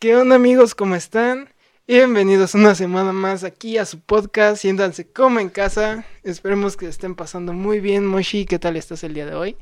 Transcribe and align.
¿Qué 0.00 0.16
onda 0.16 0.36
amigos? 0.36 0.74
¿Cómo 0.74 0.94
están? 0.94 1.50
Bienvenidos 1.86 2.54
una 2.54 2.74
semana 2.74 3.12
más 3.12 3.44
aquí 3.44 3.76
a 3.76 3.84
su 3.84 4.00
podcast. 4.00 4.62
Siéntanse 4.62 5.06
como 5.06 5.40
en 5.40 5.50
casa. 5.50 6.06
Esperemos 6.22 6.78
que 6.78 6.86
estén 6.86 7.14
pasando 7.14 7.52
muy 7.52 7.80
bien. 7.80 8.06
Moshi, 8.06 8.46
¿qué 8.46 8.58
tal 8.58 8.78
estás 8.78 9.04
el 9.04 9.12
día 9.12 9.26
de 9.26 9.34
hoy? 9.34 9.56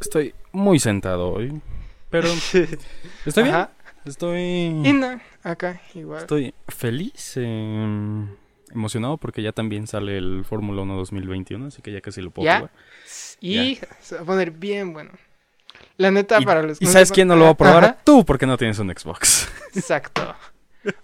Estoy 0.00 0.34
muy 0.50 0.78
sentado 0.78 1.28
hoy. 1.28 1.60
Pero 2.08 2.28
estoy 3.26 3.44
bien. 3.44 3.66
Estoy. 4.06 4.38
Inna, 4.38 5.20
acá, 5.42 5.82
igual. 5.92 6.22
Estoy 6.22 6.54
feliz, 6.68 7.34
eh, 7.36 8.26
emocionado 8.70 9.18
porque 9.18 9.42
ya 9.42 9.52
también 9.52 9.86
sale 9.86 10.16
el 10.16 10.46
Fórmula 10.46 10.80
1 10.80 10.96
2021, 10.96 11.66
así 11.66 11.82
que 11.82 11.92
ya 11.92 12.00
casi 12.00 12.22
lo 12.22 12.30
puedo 12.30 12.46
¿Ya? 12.46 12.70
Y 13.42 13.78
se 14.00 14.14
va 14.14 14.22
a 14.22 14.24
poner 14.24 14.52
bien 14.52 14.94
bueno. 14.94 15.10
La 15.98 16.10
neta, 16.10 16.38
Y, 16.40 16.44
para 16.44 16.62
los 16.62 16.78
que 16.78 16.84
¿y 16.84 16.86
no 16.86 16.92
sabes 16.92 17.10
sepan- 17.10 17.14
quién 17.14 17.28
no 17.28 17.36
lo 17.36 17.44
va 17.44 17.50
a 17.50 17.54
probar? 17.56 17.84
Ajá, 17.84 17.98
Tú, 18.04 18.24
porque 18.24 18.46
no 18.46 18.56
tienes 18.56 18.78
un 18.78 18.88
Xbox. 18.90 19.48
Exacto. 19.74 20.34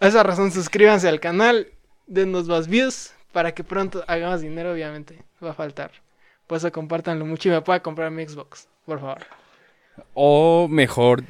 A 0.01 0.09
esa 0.09 0.23
razón, 0.23 0.51
suscríbanse 0.51 1.09
al 1.09 1.21
canal, 1.21 1.69
denos 2.07 2.49
más 2.49 2.67
views 2.69 3.13
para 3.33 3.53
que 3.55 3.63
pronto 3.65 4.03
hagamos 4.09 4.41
dinero, 4.41 4.73
obviamente. 4.73 5.23
Va 5.45 5.51
a 5.51 5.55
faltar. 5.55 5.91
Por 6.47 6.59
eso 6.59 6.73
compártanlo 6.73 7.25
mucho 7.27 7.49
y 7.49 7.53
me 7.53 7.61
pueda 7.61 7.81
comprar 7.81 8.11
mi 8.11 8.27
Xbox, 8.27 8.67
por 8.87 9.01
favor. 9.01 9.19
O 10.15 10.67
mejor, 10.69 11.23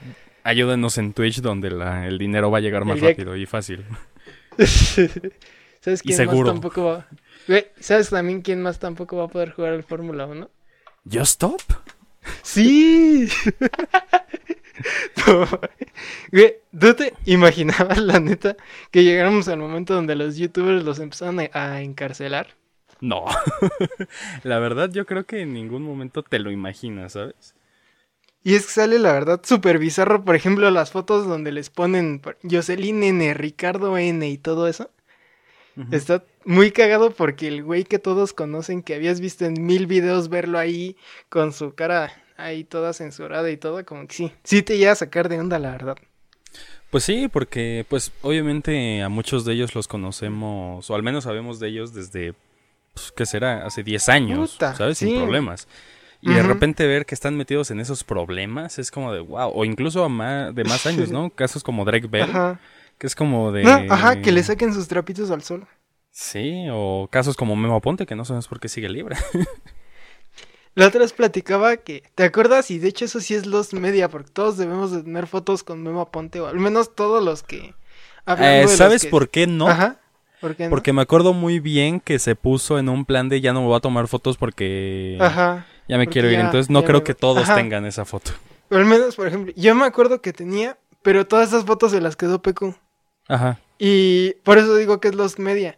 ayúdenos 0.44 0.96
en 0.98 1.12
Twitch, 1.12 1.40
donde 1.40 1.70
la- 1.70 2.06
el 2.06 2.16
dinero 2.18 2.50
va 2.50 2.58
a 2.58 2.60
llegar 2.60 2.84
más 2.84 2.98
El 2.98 3.04
rápido 3.08 3.36
y 3.36 3.44
fácil. 3.46 3.84
¿Sabes 5.80 6.00
Y 6.02 6.08
quién 6.08 6.16
seguro. 6.16 6.52
más 6.52 6.54
tampoco 6.60 6.84
va? 6.84 7.06
¿Sabes 7.80 8.10
también 8.10 8.42
quién 8.42 8.62
más 8.62 8.78
tampoco 8.78 9.16
va 9.16 9.24
a 9.24 9.28
poder 9.28 9.52
jugar 9.52 9.72
al 9.72 9.82
Fórmula 9.84 10.26
1? 10.26 10.48
¿Just 11.04 11.24
Stop? 11.32 11.60
Sí. 12.42 13.28
No, 15.26 15.44
Güey, 16.30 16.54
¿tú 16.78 16.94
te 16.94 17.12
imaginabas, 17.24 17.98
la 17.98 18.20
neta, 18.20 18.56
que 18.92 19.02
llegáramos 19.02 19.48
al 19.48 19.58
momento 19.58 19.94
donde 19.94 20.14
los 20.14 20.36
youtubers 20.36 20.84
los 20.84 21.00
empezaron 21.00 21.40
a, 21.52 21.82
encarcelar? 21.82 22.56
No. 23.00 23.24
la 24.44 24.60
verdad, 24.60 24.90
yo 24.92 25.04
creo 25.04 25.26
que 25.26 25.40
en 25.40 25.52
ningún 25.52 25.82
momento 25.82 26.22
te 26.22 26.38
lo 26.38 26.52
imaginas, 26.52 27.14
¿sabes? 27.14 27.56
Y 28.44 28.54
es 28.54 28.66
que 28.66 28.72
sale, 28.72 28.98
la 28.98 29.12
verdad, 29.12 29.40
súper 29.42 29.78
bizarro, 29.78 30.24
por 30.24 30.36
ejemplo, 30.36 30.70
las 30.70 30.92
fotos 30.92 31.26
donde 31.26 31.50
les 31.50 31.70
ponen 31.70 32.22
Jocelyn 32.48 33.02
N, 33.02 33.34
Ricardo 33.34 33.98
N 33.98 34.28
y 34.28 34.38
todo 34.38 34.68
eso. 34.68 34.90
Ujú. 35.76 35.88
Está 35.90 36.24
muy 36.48 36.70
cagado 36.72 37.10
porque 37.10 37.46
el 37.46 37.62
güey 37.62 37.84
que 37.84 37.98
todos 37.98 38.32
conocen, 38.32 38.82
que 38.82 38.94
habías 38.94 39.20
visto 39.20 39.44
en 39.44 39.64
mil 39.66 39.86
videos, 39.86 40.30
verlo 40.30 40.58
ahí 40.58 40.96
con 41.28 41.52
su 41.52 41.74
cara 41.74 42.10
ahí 42.38 42.64
toda 42.64 42.92
censurada 42.94 43.50
y 43.50 43.56
todo, 43.58 43.84
como 43.84 44.06
que 44.06 44.14
sí, 44.14 44.32
sí 44.44 44.62
te 44.62 44.78
llega 44.78 44.92
a 44.92 44.96
sacar 44.96 45.28
de 45.28 45.38
onda, 45.38 45.58
la 45.58 45.72
verdad. 45.72 45.96
Pues 46.90 47.04
sí, 47.04 47.28
porque 47.30 47.84
pues 47.88 48.12
obviamente 48.22 49.02
a 49.02 49.08
muchos 49.10 49.44
de 49.44 49.52
ellos 49.52 49.74
los 49.74 49.88
conocemos, 49.88 50.88
o 50.88 50.94
al 50.94 51.02
menos 51.02 51.24
sabemos 51.24 51.60
de 51.60 51.68
ellos 51.68 51.92
desde, 51.92 52.32
pues, 52.94 53.12
¿qué 53.12 53.26
será? 53.26 53.66
Hace 53.66 53.82
10 53.82 54.08
años, 54.08 54.52
Puta, 54.52 54.74
¿sabes? 54.74 54.98
Sin 54.98 55.14
problemas. 55.16 55.68
Y 56.22 56.32
de 56.32 56.42
repente 56.42 56.86
ver 56.86 57.04
que 57.06 57.14
están 57.14 57.36
metidos 57.36 57.70
en 57.70 57.78
esos 57.78 58.02
problemas 58.04 58.78
es 58.78 58.90
como 58.90 59.12
de 59.12 59.20
wow, 59.20 59.52
o 59.54 59.64
incluso 59.64 60.02
a 60.02 60.08
ma- 60.08 60.50
de 60.50 60.64
más 60.64 60.86
años, 60.86 61.10
¿no? 61.12 61.28
Casos 61.30 61.62
como 61.62 61.84
Drake 61.84 62.08
Bell, 62.08 62.22
Ajá. 62.22 62.58
que 62.98 63.06
es 63.06 63.14
como 63.14 63.52
de... 63.52 63.62
No, 63.64 63.92
ajá, 63.92 64.20
que 64.22 64.32
le 64.32 64.42
saquen 64.42 64.72
sus 64.72 64.88
trapitos 64.88 65.30
al 65.30 65.42
sol. 65.42 65.66
Sí, 66.10 66.66
o 66.70 67.08
casos 67.10 67.36
como 67.36 67.54
Memo 67.56 67.76
Aponte, 67.76 68.06
que 68.06 68.16
no 68.16 68.24
sabes 68.24 68.48
por 68.48 68.60
qué 68.60 68.68
sigue 68.68 68.88
libre. 68.88 69.16
La 70.74 70.86
otra 70.86 71.00
vez 71.00 71.12
platicaba 71.12 71.76
que, 71.78 72.04
¿te 72.14 72.22
acuerdas? 72.22 72.70
Y 72.70 72.78
de 72.78 72.88
hecho 72.88 73.04
eso 73.04 73.20
sí 73.20 73.34
es 73.34 73.46
los 73.46 73.72
media, 73.72 74.08
porque 74.08 74.30
todos 74.30 74.56
debemos 74.56 74.92
de 74.92 75.02
tener 75.02 75.26
fotos 75.26 75.64
con 75.64 75.82
Memo 75.82 76.00
Aponte, 76.02 76.40
o 76.40 76.46
al 76.46 76.58
menos 76.60 76.94
todos 76.94 77.22
los 77.24 77.42
que... 77.42 77.74
Eh, 78.26 78.60
los 78.62 78.72
¿Sabes 78.72 79.02
que- 79.04 79.08
por 79.08 79.28
qué 79.28 79.46
no? 79.46 79.68
Ajá. 79.68 79.98
¿Por 80.40 80.54
qué 80.54 80.64
no? 80.64 80.70
Porque 80.70 80.92
me 80.92 81.02
acuerdo 81.02 81.32
muy 81.32 81.58
bien 81.58 81.98
que 81.98 82.20
se 82.20 82.36
puso 82.36 82.78
en 82.78 82.88
un 82.88 83.04
plan 83.04 83.28
de 83.28 83.40
ya 83.40 83.52
no 83.52 83.62
me 83.62 83.66
voy 83.66 83.76
a 83.76 83.80
tomar 83.80 84.06
fotos 84.06 84.36
porque 84.36 85.18
Ajá. 85.20 85.66
ya 85.88 85.98
me 85.98 86.04
porque 86.04 86.12
quiero 86.12 86.28
ir. 86.30 86.38
ya- 86.38 86.44
Entonces 86.44 86.70
no 86.70 86.84
creo 86.84 86.98
me 86.98 87.04
que 87.04 87.14
todos 87.14 87.42
Ajá. 87.44 87.56
tengan 87.56 87.84
esa 87.84 88.04
foto. 88.04 88.30
Pero 88.68 88.80
al 88.80 88.86
menos, 88.86 89.16
por 89.16 89.26
ejemplo, 89.26 89.52
yo 89.56 89.74
me 89.74 89.84
acuerdo 89.86 90.20
que 90.22 90.32
tenía, 90.32 90.78
pero 91.02 91.26
todas 91.26 91.48
esas 91.48 91.64
fotos 91.64 91.90
se 91.90 92.00
las 92.00 92.14
quedó 92.14 92.40
Pecu. 92.40 92.76
Ajá. 93.26 93.58
Y 93.78 94.34
por 94.44 94.58
eso 94.58 94.76
digo 94.76 95.00
que 95.00 95.08
es 95.08 95.14
Lost 95.16 95.38
Media. 95.40 95.76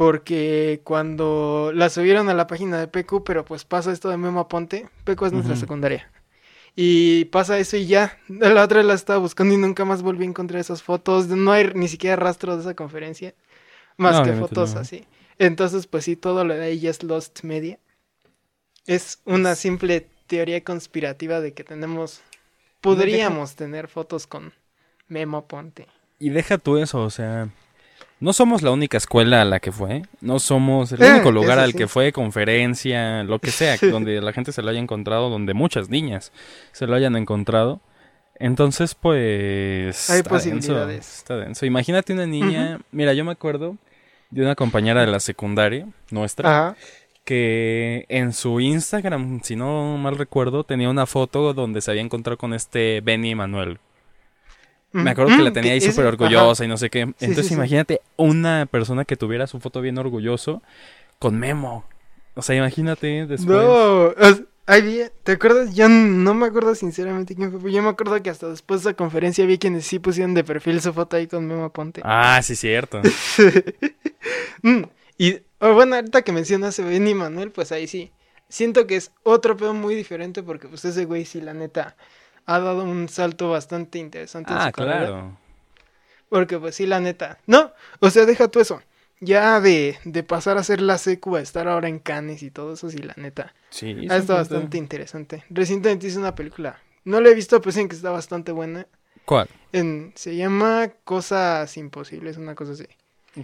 Porque 0.00 0.80
cuando 0.82 1.72
la 1.74 1.90
subieron 1.90 2.30
a 2.30 2.34
la 2.34 2.46
página 2.46 2.78
de 2.80 2.88
Pecu, 2.88 3.22
pero 3.22 3.44
pues 3.44 3.66
pasa 3.66 3.92
esto 3.92 4.08
de 4.08 4.16
Memo 4.16 4.40
Aponte, 4.40 4.88
Pecu 5.04 5.26
es 5.26 5.32
nuestra 5.32 5.56
secundaria. 5.56 6.10
Y 6.74 7.26
pasa 7.26 7.58
eso 7.58 7.76
y 7.76 7.86
ya. 7.86 8.18
La 8.28 8.64
otra 8.64 8.82
la 8.82 8.94
estaba 8.94 9.18
buscando 9.18 9.54
y 9.54 9.58
nunca 9.58 9.84
más 9.84 10.02
volví 10.02 10.24
a 10.24 10.28
encontrar 10.28 10.60
esas 10.60 10.82
fotos. 10.82 11.28
No 11.28 11.52
hay 11.52 11.72
ni 11.74 11.88
siquiera 11.88 12.16
rastro 12.16 12.54
de 12.56 12.62
esa 12.62 12.74
conferencia. 12.74 13.34
Más 13.98 14.18
No, 14.18 14.24
que 14.24 14.32
fotos 14.32 14.74
no. 14.74 14.80
así. 14.80 15.06
Entonces, 15.38 15.86
pues 15.86 16.04
sí, 16.04 16.16
todo 16.16 16.44
lo 16.44 16.54
de 16.54 16.64
ahí 16.64 16.80
ya 16.80 16.90
es 16.90 17.02
Lost 17.02 17.42
Media. 17.44 17.78
Es 18.86 19.20
una 19.24 19.54
simple 19.54 20.08
teoría 20.26 20.62
conspirativa 20.62 21.40
de 21.40 21.54
que 21.54 21.64
tenemos. 21.64 22.22
Podríamos 22.80 23.56
tener 23.56 23.88
fotos 23.88 24.26
con 24.26 24.54
Memo 25.08 25.38
Aponte. 25.38 25.86
Y 26.18 26.30
deja 26.30 26.58
tú 26.58 26.76
eso, 26.76 27.02
o 27.02 27.10
sea, 27.10 27.48
no 28.20 28.32
somos 28.32 28.62
la 28.62 28.70
única 28.70 28.96
escuela 28.98 29.42
a 29.42 29.44
la 29.44 29.60
que 29.60 29.72
fue, 29.72 30.02
no 30.20 30.38
somos 30.38 30.92
el 30.92 31.02
Eh, 31.02 31.10
único 31.12 31.32
lugar 31.32 31.58
al 31.58 31.72
sí. 31.72 31.78
que 31.78 31.88
fue, 31.88 32.12
conferencia, 32.12 33.22
lo 33.24 33.38
que 33.38 33.50
sea, 33.50 33.76
donde 33.80 34.20
la 34.20 34.32
gente 34.32 34.52
se 34.52 34.62
lo 34.62 34.70
haya 34.70 34.78
encontrado, 34.78 35.30
donde 35.30 35.54
muchas 35.54 35.88
niñas 35.88 36.32
se 36.72 36.86
lo 36.86 36.94
hayan 36.94 37.16
encontrado. 37.16 37.80
Entonces, 38.38 38.94
pues... 38.94 40.08
Hay 40.10 40.20
está 40.20 40.34
denso, 40.38 40.50
posibilidades. 40.50 41.18
está 41.18 41.36
denso. 41.36 41.66
Imagínate 41.66 42.12
una 42.12 42.26
niña, 42.26 42.80
mira, 42.92 43.12
yo 43.12 43.24
me 43.24 43.32
acuerdo 43.32 43.76
de 44.30 44.42
una 44.42 44.54
compañera 44.54 45.00
de 45.02 45.08
la 45.08 45.20
secundaria 45.20 45.86
nuestra, 46.10 46.68
Ajá. 46.68 46.76
que 47.24 48.06
en 48.08 48.32
su 48.32 48.60
Instagram, 48.60 49.40
si 49.42 49.56
no 49.56 49.98
mal 49.98 50.16
recuerdo, 50.16 50.64
tenía 50.64 50.88
una 50.88 51.04
foto 51.06 51.52
donde 51.52 51.80
se 51.80 51.90
había 51.90 52.02
encontrado 52.02 52.38
con 52.38 52.54
este 52.54 53.00
Benny 53.02 53.34
Manuel. 53.34 53.78
Me 54.92 55.10
acuerdo 55.10 55.36
que 55.36 55.42
la 55.42 55.52
tenía 55.52 55.72
ahí 55.72 55.80
súper 55.80 56.06
orgullosa 56.06 56.64
y 56.64 56.68
no 56.68 56.76
sé 56.76 56.90
qué. 56.90 57.00
Entonces 57.00 57.44
sí, 57.44 57.48
sí. 57.50 57.54
imagínate 57.54 58.00
una 58.16 58.66
persona 58.66 59.04
que 59.04 59.16
tuviera 59.16 59.46
su 59.46 59.60
foto 59.60 59.80
bien 59.80 59.98
orgulloso 59.98 60.62
con 61.18 61.38
Memo. 61.38 61.84
O 62.34 62.42
sea, 62.42 62.56
imagínate 62.56 63.26
después. 63.26 63.46
No, 63.46 64.14
ahí 64.66 65.02
¿te 65.24 65.32
acuerdas? 65.32 65.74
Yo 65.74 65.88
no 65.88 66.34
me 66.34 66.46
acuerdo 66.46 66.74
sinceramente 66.74 67.34
quién 67.34 67.60
fue, 67.60 67.72
yo 67.72 67.82
me 67.82 67.88
acuerdo 67.88 68.22
que 68.22 68.30
hasta 68.30 68.48
después 68.48 68.82
de 68.82 68.90
esa 68.90 68.96
conferencia 68.96 69.44
vi 69.46 69.58
quienes 69.58 69.86
sí 69.86 69.98
pusieron 69.98 70.34
de 70.34 70.44
perfil 70.44 70.80
su 70.80 70.92
foto 70.92 71.16
ahí 71.16 71.26
con 71.26 71.46
Memo 71.46 71.64
Aponte. 71.64 72.00
Ah, 72.04 72.40
sí, 72.42 72.56
cierto. 72.56 73.00
Mm, 74.62 74.82
y 75.16 75.38
oh, 75.60 75.72
bueno, 75.72 75.94
ahorita 75.94 76.20
que 76.20 76.32
mencionas 76.32 76.78
a 76.78 76.84
Benny 76.84 77.14
Manuel, 77.14 77.50
pues 77.50 77.72
ahí 77.72 77.86
sí. 77.86 78.12
Siento 78.50 78.86
que 78.86 78.96
es 78.96 79.10
otro 79.22 79.56
pedo 79.56 79.72
muy 79.72 79.94
diferente 79.94 80.42
porque 80.42 80.68
pues 80.68 80.84
ese 80.84 81.06
güey 81.06 81.24
sí, 81.24 81.40
la 81.40 81.54
neta, 81.54 81.96
ha 82.50 82.58
dado 82.58 82.82
un 82.82 83.08
salto 83.08 83.50
bastante 83.50 83.98
interesante 83.98 84.52
en 84.52 84.58
ah, 84.58 84.72
carrera. 84.72 84.98
claro. 84.98 85.38
Porque 86.28 86.58
pues 86.58 86.74
sí, 86.74 86.86
la 86.86 87.00
neta. 87.00 87.38
No, 87.46 87.72
o 88.00 88.10
sea, 88.10 88.26
deja 88.26 88.48
tú 88.48 88.60
eso. 88.60 88.82
Ya 89.20 89.60
de, 89.60 89.98
de 90.04 90.22
pasar 90.22 90.58
a 90.58 90.64
ser 90.64 90.80
la 90.80 90.98
secu 90.98 91.36
a 91.36 91.40
estar 91.40 91.68
ahora 91.68 91.88
en 91.88 91.98
Cannes 91.98 92.42
y 92.42 92.50
todo 92.50 92.74
eso, 92.74 92.88
sí, 92.90 92.98
la 92.98 93.14
neta. 93.16 93.54
Sí, 93.68 94.06
Ha 94.08 94.16
estado 94.16 94.38
bastante 94.38 94.78
interesante. 94.78 95.44
Recientemente 95.50 96.06
hice 96.06 96.18
una 96.18 96.34
película. 96.34 96.80
No 97.04 97.20
la 97.20 97.28
he 97.28 97.34
visto, 97.34 97.60
pero 97.60 97.70
dicen 97.70 97.88
que 97.88 97.96
está 97.96 98.10
bastante 98.10 98.50
buena. 98.52 98.86
¿Cuál? 99.24 99.48
En, 99.72 100.12
se 100.16 100.34
llama 100.34 100.90
Cosas 101.04 101.76
Imposibles, 101.76 102.36
una 102.36 102.54
cosa 102.54 102.72
así. 102.72 102.86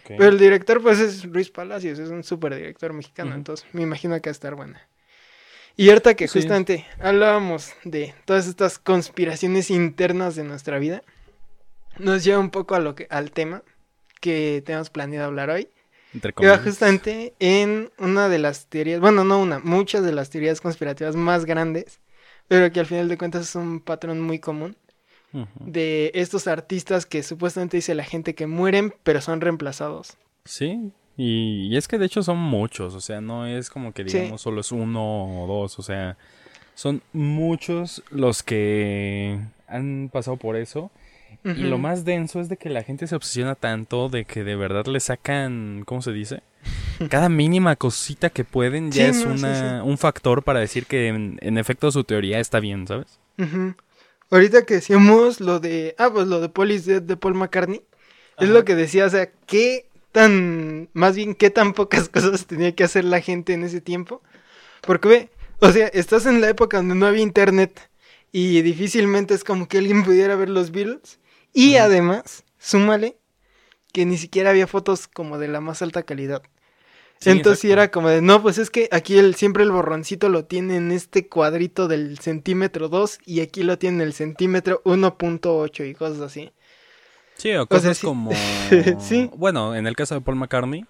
Pero 0.08 0.26
el 0.26 0.38
director, 0.38 0.82
pues, 0.82 0.98
es 0.98 1.24
Luis 1.26 1.50
Palacios, 1.50 1.98
es 1.98 2.08
un 2.08 2.24
súper 2.24 2.56
director 2.56 2.92
mexicano, 2.92 3.34
entonces 3.34 3.66
me 3.72 3.82
imagino 3.82 4.20
que 4.20 4.30
va 4.30 4.32
a 4.32 4.32
estar 4.32 4.54
buena. 4.56 4.88
Y 5.76 5.88
ahorita 5.90 6.14
que 6.14 6.26
Sí. 6.28 6.38
justamente 6.40 6.86
hablábamos 7.00 7.72
de 7.84 8.14
todas 8.24 8.46
estas 8.46 8.78
conspiraciones 8.78 9.70
internas 9.70 10.34
de 10.36 10.44
nuestra 10.44 10.78
vida, 10.78 11.02
nos 11.98 12.24
lleva 12.24 12.38
un 12.38 12.50
poco 12.50 12.74
a 12.74 12.80
lo 12.80 12.94
que, 12.94 13.06
al 13.10 13.30
tema 13.30 13.62
que 14.20 14.62
tenemos 14.64 14.90
planeado 14.90 15.26
hablar 15.26 15.50
hoy. 15.50 15.68
Entre 16.14 16.32
Que 16.32 16.46
va 16.46 16.52
comillas. 16.54 16.64
justamente 16.64 17.34
en 17.40 17.90
una 17.98 18.28
de 18.30 18.38
las 18.38 18.66
teorías, 18.68 19.00
bueno, 19.00 19.24
no 19.24 19.38
una, 19.38 19.58
muchas 19.58 20.02
de 20.02 20.12
las 20.12 20.30
teorías 20.30 20.60
conspirativas 20.62 21.14
más 21.14 21.44
grandes, 21.44 22.00
pero 22.48 22.72
que 22.72 22.80
al 22.80 22.86
final 22.86 23.08
de 23.08 23.18
cuentas 23.18 23.42
es 23.42 23.54
un 23.54 23.80
patrón 23.80 24.20
muy 24.20 24.38
común 24.38 24.76
de 25.60 26.10
estos 26.14 26.46
artistas 26.46 27.04
que 27.04 27.22
supuestamente 27.22 27.76
dice 27.76 27.94
la 27.94 28.04
gente 28.04 28.34
que 28.34 28.46
mueren, 28.46 28.94
pero 29.02 29.20
son 29.20 29.42
reemplazados. 29.42 30.16
Sí. 30.46 30.92
Y, 31.16 31.68
y 31.70 31.76
es 31.76 31.88
que 31.88 31.98
de 31.98 32.06
hecho 32.06 32.22
son 32.22 32.38
muchos, 32.38 32.94
o 32.94 33.00
sea, 33.00 33.20
no 33.20 33.46
es 33.46 33.70
como 33.70 33.92
que 33.92 34.08
Sí. 34.08 34.18
digamos 34.18 34.42
solo 34.42 34.60
es 34.60 34.70
uno 34.72 35.42
o 35.44 35.46
dos, 35.46 35.78
o 35.78 35.82
sea, 35.82 36.16
son 36.74 37.02
muchos 37.12 38.02
los 38.10 38.42
que 38.42 39.38
han 39.66 40.10
pasado 40.12 40.36
por 40.36 40.56
eso. 40.56 40.90
Y 41.44 41.62
lo 41.62 41.78
más 41.78 42.04
denso 42.04 42.40
es 42.40 42.48
de 42.48 42.56
que 42.56 42.68
la 42.70 42.82
gente 42.82 43.06
se 43.06 43.14
obsesiona 43.14 43.54
tanto 43.54 44.08
de 44.08 44.24
que 44.24 44.42
de 44.42 44.56
verdad 44.56 44.86
le 44.86 44.98
sacan, 44.98 45.84
¿cómo 45.86 46.02
se 46.02 46.12
dice? 46.12 46.42
Cada 47.08 47.28
mínima 47.28 47.76
cosita 47.76 48.30
que 48.30 48.42
pueden 48.42 48.90
ya 48.90 49.12
Sí, 49.12 49.20
es 49.20 49.26
no, 49.26 49.32
una, 49.34 49.80
sí. 49.82 49.88
un 49.88 49.96
factor 49.96 50.42
para 50.42 50.58
decir 50.58 50.86
que 50.86 51.06
en, 51.08 51.38
en 51.42 51.56
efecto 51.56 51.92
su 51.92 52.02
teoría 52.02 52.40
está 52.40 52.58
bien, 52.58 52.86
¿sabes? 52.88 53.20
Ahorita 54.30 54.64
que 54.64 54.74
decíamos 54.74 55.40
lo 55.40 55.60
de, 55.60 55.94
ah, 55.98 56.10
pues 56.12 56.26
lo 56.26 56.40
de 56.40 56.48
Police 56.48 56.90
Dead 56.90 57.02
de 57.02 57.16
Paul 57.16 57.34
McCartney, 57.34 57.82
es 58.38 58.48
lo 58.48 58.64
que 58.64 58.74
decía, 58.74 59.06
o 59.06 59.10
sea, 59.10 59.30
qué 59.46 59.86
tan, 60.16 60.88
más 60.94 61.14
bien 61.14 61.34
qué 61.34 61.50
tan 61.50 61.74
pocas 61.74 62.08
cosas 62.08 62.46
tenía 62.46 62.74
que 62.74 62.84
hacer 62.84 63.04
la 63.04 63.20
gente 63.20 63.52
en 63.52 63.64
ese 63.64 63.82
tiempo. 63.82 64.22
Porque 64.80 65.08
ve, 65.08 65.30
o 65.60 65.70
sea, 65.70 65.88
estás 65.88 66.24
en 66.24 66.40
la 66.40 66.48
época 66.48 66.78
donde 66.78 66.94
no 66.94 67.04
había 67.04 67.22
internet 67.22 67.90
y 68.32 68.62
difícilmente 68.62 69.34
es 69.34 69.44
como 69.44 69.68
que 69.68 69.76
alguien 69.76 70.04
pudiera 70.06 70.34
ver 70.34 70.48
los 70.48 70.70
Beatles. 70.70 71.20
Y 71.52 71.76
además, 71.76 72.44
súmale 72.58 73.18
que 73.92 74.06
ni 74.06 74.16
siquiera 74.16 74.48
había 74.48 74.66
fotos 74.66 75.06
como 75.06 75.36
de 75.36 75.48
la 75.48 75.60
más 75.60 75.82
alta 75.82 76.02
calidad. 76.02 76.42
Sí, 77.20 77.28
Entonces 77.28 77.60
sí 77.60 77.70
era 77.70 77.90
como 77.90 78.08
de, 78.08 78.22
no, 78.22 78.40
pues 78.40 78.56
es 78.56 78.70
que 78.70 78.88
aquí 78.92 79.18
el, 79.18 79.34
siempre 79.34 79.64
el 79.64 79.70
borroncito 79.70 80.30
lo 80.30 80.46
tiene 80.46 80.76
en 80.76 80.92
este 80.92 81.28
cuadrito 81.28 81.88
del 81.88 82.18
centímetro 82.20 82.88
2 82.88 83.18
y 83.26 83.40
aquí 83.40 83.62
lo 83.62 83.78
tiene 83.78 83.96
en 83.98 84.08
el 84.08 84.14
centímetro 84.14 84.80
1.8 84.84 85.90
y 85.90 85.94
cosas 85.94 86.20
así. 86.22 86.52
Sí, 87.36 87.50
o 87.52 87.66
sea, 87.66 87.66
cosas 87.66 87.98
sí. 87.98 88.06
como... 88.06 88.30
Sí. 89.00 89.30
Bueno, 89.36 89.74
en 89.74 89.86
el 89.86 89.96
caso 89.96 90.14
de 90.14 90.20
Paul 90.20 90.36
McCartney, 90.36 90.86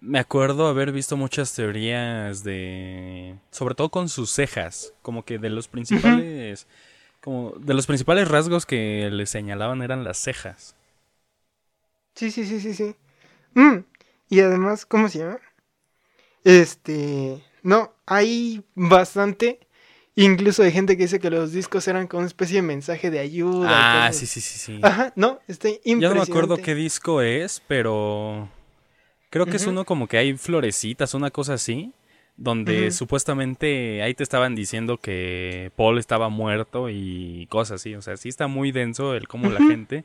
me 0.00 0.18
acuerdo 0.18 0.66
haber 0.68 0.92
visto 0.92 1.16
muchas 1.16 1.54
teorías 1.54 2.44
de... 2.44 3.36
Sobre 3.50 3.74
todo 3.74 3.90
con 3.90 4.08
sus 4.08 4.30
cejas, 4.30 4.94
como 5.02 5.24
que 5.24 5.38
de 5.38 5.50
los 5.50 5.68
principales... 5.68 6.66
Como 7.22 7.52
de 7.52 7.74
los 7.74 7.86
principales 7.86 8.28
rasgos 8.28 8.66
que 8.66 9.08
le 9.10 9.26
señalaban 9.26 9.82
eran 9.82 10.04
las 10.04 10.18
cejas. 10.18 10.74
Sí, 12.14 12.30
sí, 12.30 12.44
sí, 12.44 12.60
sí, 12.60 12.74
sí. 12.74 12.96
Mm, 13.54 13.84
Y 14.30 14.40
además, 14.40 14.86
¿cómo 14.86 15.08
se 15.08 15.20
llama? 15.20 15.40
Este, 16.44 17.42
no, 17.62 17.92
hay 18.06 18.64
bastante, 18.74 19.60
incluso 20.16 20.62
hay 20.62 20.72
gente 20.72 20.96
que 20.96 21.04
dice 21.04 21.18
que 21.20 21.30
los 21.30 21.52
discos 21.52 21.86
eran 21.88 22.06
como 22.06 22.20
una 22.20 22.26
especie 22.28 22.56
de 22.56 22.62
mensaje 22.62 23.10
de 23.10 23.18
ayuda. 23.18 24.06
Ah, 24.06 24.12
sí, 24.12 24.26
sí, 24.26 24.40
sí, 24.40 24.58
sí. 24.58 24.80
Ajá, 24.82 25.12
no, 25.16 25.40
está 25.48 25.68
Ya 25.68 25.74
no 25.74 25.90
impresionante. 25.90 26.14
me 26.32 26.38
acuerdo 26.38 26.56
qué 26.58 26.74
disco 26.74 27.20
es, 27.22 27.62
pero 27.66 28.48
creo 29.30 29.46
que 29.46 29.56
es 29.56 29.66
uno 29.66 29.84
como 29.84 30.06
que 30.08 30.18
hay 30.18 30.36
florecitas, 30.36 31.14
una 31.14 31.30
cosa 31.30 31.54
así, 31.54 31.92
donde 32.36 32.90
supuestamente 32.90 34.02
ahí 34.02 34.14
te 34.14 34.22
estaban 34.22 34.54
diciendo 34.54 34.98
que 34.98 35.70
Paul 35.76 35.98
estaba 35.98 36.28
muerto 36.28 36.88
y 36.90 37.46
cosas 37.50 37.80
así. 37.80 37.94
O 37.94 38.02
sea, 38.02 38.16
sí 38.16 38.28
está 38.28 38.46
muy 38.46 38.72
denso 38.72 39.14
el 39.14 39.28
cómo 39.28 39.50
la 39.50 39.60
gente 39.60 40.04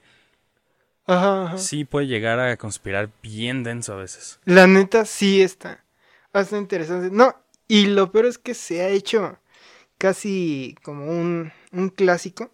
Ajá, 1.06 1.46
ajá. 1.46 1.58
sí 1.58 1.86
puede 1.86 2.08
llegar 2.08 2.40
a 2.40 2.58
conspirar 2.58 3.10
bien 3.24 3.64
denso 3.64 3.94
a 3.94 3.98
veces. 3.98 4.40
La 4.46 4.68
neta 4.68 5.06
sí 5.06 5.42
está. 5.42 5.84
Bastante 6.34 6.64
interesante. 6.64 7.10
No, 7.16 7.34
y 7.68 7.86
lo 7.88 8.12
peor 8.12 8.26
es 8.26 8.38
que 8.38 8.54
se 8.54 8.82
ha 8.82 8.90
hecho 8.90 9.40
casi 9.98 10.76
como 10.84 11.10
un, 11.10 11.52
un 11.72 11.90
clásico 11.90 12.52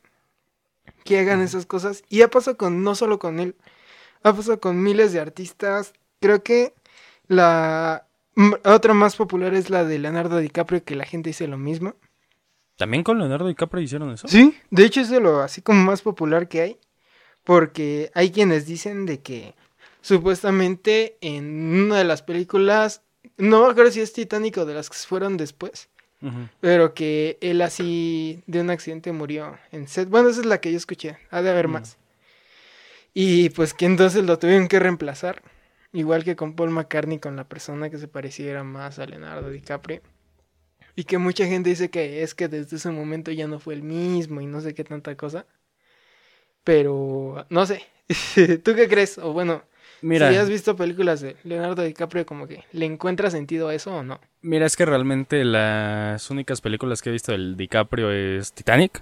que 1.03 1.19
hagan 1.19 1.41
esas 1.41 1.65
cosas. 1.65 2.03
Y 2.09 2.21
ha 2.21 2.29
pasado 2.29 2.57
con, 2.57 2.83
no 2.83 2.95
solo 2.95 3.19
con 3.19 3.39
él, 3.39 3.55
ha 4.23 4.33
pasado 4.33 4.59
con 4.59 4.81
miles 4.81 5.13
de 5.13 5.19
artistas. 5.19 5.93
Creo 6.19 6.43
que 6.43 6.73
la 7.27 8.07
otra 8.63 8.93
más 8.93 9.15
popular 9.15 9.53
es 9.53 9.69
la 9.69 9.83
de 9.83 9.99
Leonardo 9.99 10.37
DiCaprio, 10.37 10.83
que 10.83 10.95
la 10.95 11.05
gente 11.05 11.29
dice 11.29 11.47
lo 11.47 11.57
mismo. 11.57 11.95
¿También 12.77 13.03
con 13.03 13.19
Leonardo 13.19 13.47
DiCaprio 13.47 13.83
hicieron 13.83 14.11
eso? 14.11 14.27
Sí, 14.27 14.57
de 14.71 14.85
hecho 14.85 15.01
es 15.01 15.09
de 15.09 15.19
lo 15.19 15.41
así 15.41 15.61
como 15.61 15.83
más 15.83 16.01
popular 16.01 16.47
que 16.47 16.61
hay. 16.61 16.79
Porque 17.43 18.09
hay 18.13 18.31
quienes 18.31 18.65
dicen 18.65 19.05
de 19.05 19.21
que 19.21 19.53
supuestamente 20.01 21.17
en 21.21 21.85
una 21.85 21.97
de 21.97 22.05
las 22.05 22.21
películas, 22.21 23.01
no 23.37 23.65
me 23.65 23.71
acuerdo 23.71 23.91
si 23.91 23.99
es 23.99 24.13
Titanic 24.13 24.57
o 24.57 24.65
de 24.65 24.73
las 24.73 24.89
que 24.89 24.97
fueron 24.97 25.35
después, 25.35 25.89
Pero 26.61 26.93
que 26.93 27.37
él 27.41 27.61
así 27.61 28.43
de 28.47 28.61
un 28.61 28.69
accidente 28.69 29.11
murió 29.11 29.57
en 29.71 29.87
set. 29.87 30.07
Bueno, 30.07 30.29
esa 30.29 30.39
es 30.39 30.45
la 30.45 30.61
que 30.61 30.71
yo 30.71 30.77
escuché, 30.77 31.17
ha 31.29 31.41
de 31.41 31.49
haber 31.49 31.67
más. 31.67 31.97
Y 33.13 33.49
pues 33.49 33.73
que 33.73 33.85
entonces 33.85 34.23
lo 34.23 34.39
tuvieron 34.39 34.67
que 34.67 34.79
reemplazar, 34.79 35.41
igual 35.91 36.23
que 36.23 36.35
con 36.35 36.55
Paul 36.55 36.69
McCartney, 36.69 37.19
con 37.19 37.35
la 37.35 37.47
persona 37.47 37.89
que 37.89 37.97
se 37.97 38.07
pareciera 38.07 38.63
más 38.63 38.99
a 38.99 39.05
Leonardo 39.05 39.49
DiCaprio. 39.49 40.01
Y 40.95 41.03
que 41.05 41.17
mucha 41.17 41.45
gente 41.45 41.69
dice 41.69 41.89
que 41.89 42.23
es 42.23 42.35
que 42.35 42.47
desde 42.47 42.77
ese 42.77 42.91
momento 42.91 43.31
ya 43.31 43.47
no 43.47 43.59
fue 43.59 43.73
el 43.73 43.83
mismo 43.83 44.41
y 44.41 44.45
no 44.45 44.61
sé 44.61 44.73
qué 44.73 44.83
tanta 44.83 45.15
cosa. 45.17 45.45
Pero 46.63 47.45
no 47.49 47.65
sé. 47.65 47.83
¿Tú 48.63 48.75
qué 48.75 48.87
crees? 48.87 49.17
O 49.17 49.33
bueno, 49.33 49.63
Mira, 50.03 50.29
si 50.29 50.35
has 50.35 50.49
visto 50.49 50.75
películas 50.75 51.21
de 51.21 51.35
Leonardo 51.43 51.81
DiCaprio, 51.81 52.25
como 52.25 52.45
que 52.47 52.63
le 52.73 52.85
encuentra 52.85 53.31
sentido 53.31 53.69
a 53.69 53.73
eso 53.75 53.95
o 53.95 54.03
no. 54.03 54.19
mira, 54.41 54.65
es 54.65 54.75
que 54.75 54.85
realmente 54.85 55.43
las 55.45 56.29
únicas 56.29 56.61
películas 56.61 57.01
que 57.01 57.09
he 57.09 57.13
visto 57.13 57.31
del 57.31 57.55
DiCaprio 57.57 58.11
es 58.11 58.53
Titanic. 58.53 59.01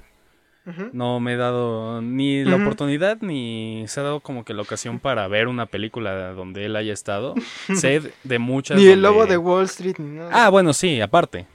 No 0.93 1.19
me 1.19 1.33
he 1.33 1.37
dado 1.37 2.03
ni 2.03 2.43
la 2.45 2.57
oportunidad 2.57 3.17
ni 3.21 3.83
se 3.87 3.99
ha 3.99 4.03
dado 4.03 4.19
como 4.19 4.45
que 4.45 4.53
la 4.53 4.61
ocasión 4.61 4.99
para 4.99 5.27
ver 5.27 5.47
una 5.47 5.65
película 5.65 6.33
donde 6.33 6.65
él 6.67 6.75
haya 6.75 6.93
estado. 6.93 7.33
sé 7.75 8.13
de 8.23 8.37
muchas. 8.39 8.77
Ni 8.77 8.83
el 8.85 9.01
donde- 9.01 9.17
lobo 9.17 9.25
de 9.25 9.37
Wall 9.37 9.65
Street 9.65 9.95
ni 9.97 10.17
nada. 10.19 10.29
Ah, 10.31 10.49
bueno, 10.49 10.71
sí, 10.73 11.01
aparte. 11.01 11.47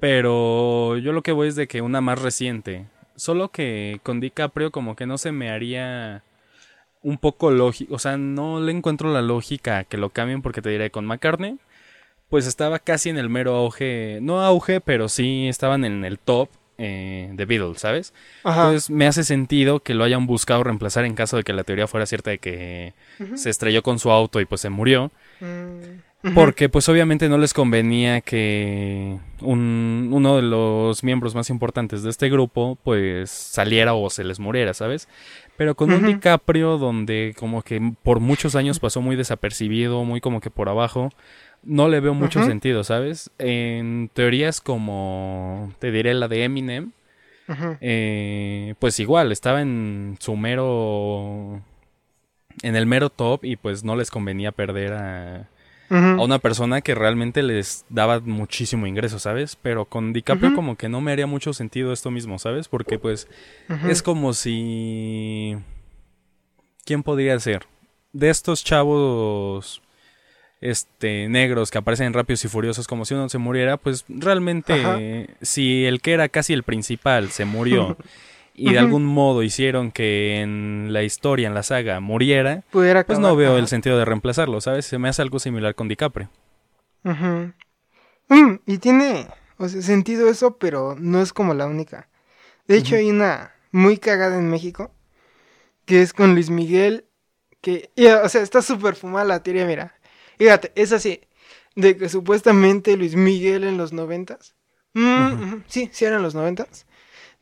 Pero 0.00 0.96
yo 0.98 1.12
lo 1.12 1.22
que 1.22 1.32
voy 1.32 1.48
es 1.48 1.56
de 1.56 1.66
que 1.68 1.80
una 1.82 2.00
más 2.00 2.20
reciente. 2.20 2.86
Solo 3.16 3.50
que 3.50 4.00
con 4.02 4.20
DiCaprio 4.20 4.70
como 4.70 4.96
que 4.96 5.06
no 5.06 5.18
se 5.18 5.32
me 5.32 5.50
haría 5.50 6.22
un 7.02 7.18
poco 7.18 7.50
lógico. 7.50 7.94
O 7.94 7.98
sea, 7.98 8.16
no 8.16 8.60
le 8.60 8.72
encuentro 8.72 9.12
la 9.12 9.22
lógica 9.22 9.84
que 9.84 9.96
lo 9.96 10.10
cambien 10.10 10.42
porque 10.42 10.62
te 10.62 10.70
diré 10.70 10.90
con 10.90 11.04
McCartney. 11.06 11.56
Pues 12.28 12.46
estaba 12.46 12.78
casi 12.78 13.10
en 13.10 13.18
el 13.18 13.28
mero 13.28 13.54
auge. 13.56 14.18
No 14.22 14.40
auge, 14.42 14.80
pero 14.80 15.08
sí 15.08 15.48
estaban 15.48 15.84
en 15.84 16.04
el 16.04 16.18
top 16.18 16.48
eh, 16.78 17.30
de 17.34 17.44
Beatles, 17.44 17.78
¿sabes? 17.80 18.14
Ajá. 18.42 18.62
Entonces 18.68 18.88
me 18.90 19.06
hace 19.06 19.22
sentido 19.24 19.80
que 19.80 19.94
lo 19.94 20.04
hayan 20.04 20.26
buscado 20.26 20.64
reemplazar 20.64 21.04
en 21.04 21.14
caso 21.14 21.36
de 21.36 21.42
que 21.44 21.52
la 21.52 21.64
teoría 21.64 21.86
fuera 21.86 22.06
cierta 22.06 22.30
de 22.30 22.38
que 22.38 22.94
se 23.34 23.50
estrelló 23.50 23.82
con 23.82 23.98
su 23.98 24.10
auto 24.10 24.40
y 24.40 24.46
pues 24.46 24.60
se 24.62 24.70
murió. 24.70 25.10
Mm. 25.40 26.32
Porque 26.34 26.68
pues 26.68 26.88
obviamente 26.88 27.28
no 27.28 27.36
les 27.36 27.52
convenía 27.52 28.20
que 28.20 29.18
un- 29.40 30.08
uno 30.12 30.36
de 30.36 30.42
los 30.42 31.02
miembros 31.02 31.34
más 31.34 31.50
importantes 31.50 32.04
de 32.04 32.10
este 32.10 32.30
grupo 32.30 32.78
pues 32.84 33.28
saliera 33.28 33.94
o 33.94 34.08
se 34.08 34.22
les 34.22 34.38
muriera, 34.38 34.72
¿sabes? 34.72 35.08
Pero 35.62 35.76
con 35.76 35.92
un. 35.92 36.04
DiCaprio 36.04 36.76
donde 36.76 37.36
como 37.38 37.62
que 37.62 37.94
por 38.02 38.18
muchos 38.18 38.56
años 38.56 38.80
pasó 38.80 39.00
muy 39.00 39.14
desapercibido, 39.14 40.02
muy 40.02 40.20
como 40.20 40.40
que 40.40 40.50
por 40.50 40.68
abajo, 40.68 41.10
no 41.62 41.86
le 41.86 42.00
veo 42.00 42.14
mucho 42.14 42.42
sentido, 42.42 42.82
¿sabes? 42.82 43.30
En 43.38 44.10
teorías 44.12 44.60
como, 44.60 45.72
te 45.78 45.92
diré, 45.92 46.14
la 46.14 46.26
de 46.26 46.42
Eminem, 46.42 46.90
eh, 47.80 48.74
pues 48.80 48.98
igual, 48.98 49.30
estaba 49.30 49.62
en 49.62 50.16
su 50.18 50.34
mero... 50.36 51.62
En 52.64 52.74
el 52.74 52.86
mero 52.86 53.08
top 53.08 53.44
y 53.44 53.54
pues 53.54 53.84
no 53.84 53.94
les 53.94 54.10
convenía 54.10 54.50
perder 54.50 54.94
a, 54.94 55.48
A 55.92 56.22
una 56.22 56.38
persona 56.38 56.80
que 56.80 56.94
realmente 56.94 57.42
les 57.42 57.84
daba 57.90 58.20
muchísimo 58.20 58.86
ingreso, 58.86 59.18
¿sabes? 59.18 59.56
Pero 59.56 59.84
con 59.84 60.12
DiCaprio 60.12 60.48
Ujú. 60.48 60.56
como 60.56 60.76
que 60.76 60.88
no 60.88 61.00
me 61.00 61.12
haría 61.12 61.26
mucho 61.26 61.52
sentido 61.52 61.92
esto 61.92 62.10
mismo, 62.10 62.38
¿sabes? 62.38 62.68
Porque 62.68 62.98
pues 62.98 63.28
es 63.88 64.02
como 64.02 64.32
si... 64.32 65.56
¿Quién 66.84 67.02
podría 67.02 67.38
ser? 67.38 67.66
De 68.12 68.30
estos 68.30 68.64
chavos 68.64 69.82
este 70.62 71.28
negros 71.28 71.70
que 71.70 71.78
aparecen 71.78 72.06
en 72.06 72.12
Rápidos 72.12 72.44
y 72.44 72.48
Furiosos 72.48 72.86
como 72.86 73.04
si 73.04 73.14
uno 73.14 73.28
se 73.28 73.38
muriera, 73.38 73.76
pues 73.76 74.04
realmente 74.08 74.72
Ajá. 74.72 74.98
si 75.42 75.84
el 75.84 76.00
que 76.00 76.12
era 76.12 76.28
casi 76.28 76.52
el 76.52 76.62
principal 76.62 77.30
se 77.30 77.44
murió 77.44 77.96
y 78.54 78.72
de 78.72 78.78
algún 78.78 79.04
modo 79.04 79.42
hicieron 79.42 79.90
que 79.90 80.40
en 80.40 80.92
la 80.92 81.02
historia, 81.02 81.48
en 81.48 81.54
la 81.54 81.62
saga, 81.62 82.00
muriera, 82.00 82.64
Pudiera 82.70 83.04
pues 83.04 83.18
acabar, 83.18 83.32
no 83.32 83.36
veo 83.36 83.56
el 83.58 83.68
sentido 83.68 83.98
de 83.98 84.04
reemplazarlo, 84.04 84.60
¿sabes? 84.60 84.86
Se 84.86 84.98
me 84.98 85.08
hace 85.08 85.22
algo 85.22 85.38
similar 85.38 85.74
con 85.74 85.88
DiCaprio. 85.88 86.30
Mm, 87.04 88.54
y 88.66 88.78
tiene, 88.78 89.26
o 89.58 89.68
sea, 89.68 89.82
sentido 89.82 90.28
eso, 90.28 90.58
pero 90.58 90.96
no 90.98 91.22
es 91.22 91.32
como 91.32 91.54
la 91.54 91.66
única. 91.66 92.08
De 92.66 92.76
hecho, 92.76 92.96
hay 92.96 93.10
una 93.10 93.52
muy 93.72 93.98
cagada 93.98 94.38
en 94.38 94.48
México, 94.48 94.92
que 95.84 96.02
es 96.02 96.12
con 96.12 96.34
Luis 96.34 96.50
Miguel, 96.50 97.06
que, 97.60 97.90
y, 97.96 98.06
o 98.06 98.28
sea, 98.28 98.42
está 98.42 98.62
súper 98.62 98.94
fumada 98.94 99.24
la 99.24 99.42
teoría, 99.42 99.66
mira. 99.66 99.94
Fíjate, 100.38 100.72
es 100.74 100.92
así, 100.92 101.20
de 101.74 101.96
que 101.96 102.08
supuestamente 102.08 102.96
Luis 102.96 103.16
Miguel 103.16 103.64
en 103.64 103.76
los 103.76 103.92
noventas, 103.92 104.54
mm, 104.94 105.62
sí, 105.66 105.88
sí 105.92 106.04
eran 106.04 106.22
los 106.22 106.34
noventas, 106.34 106.86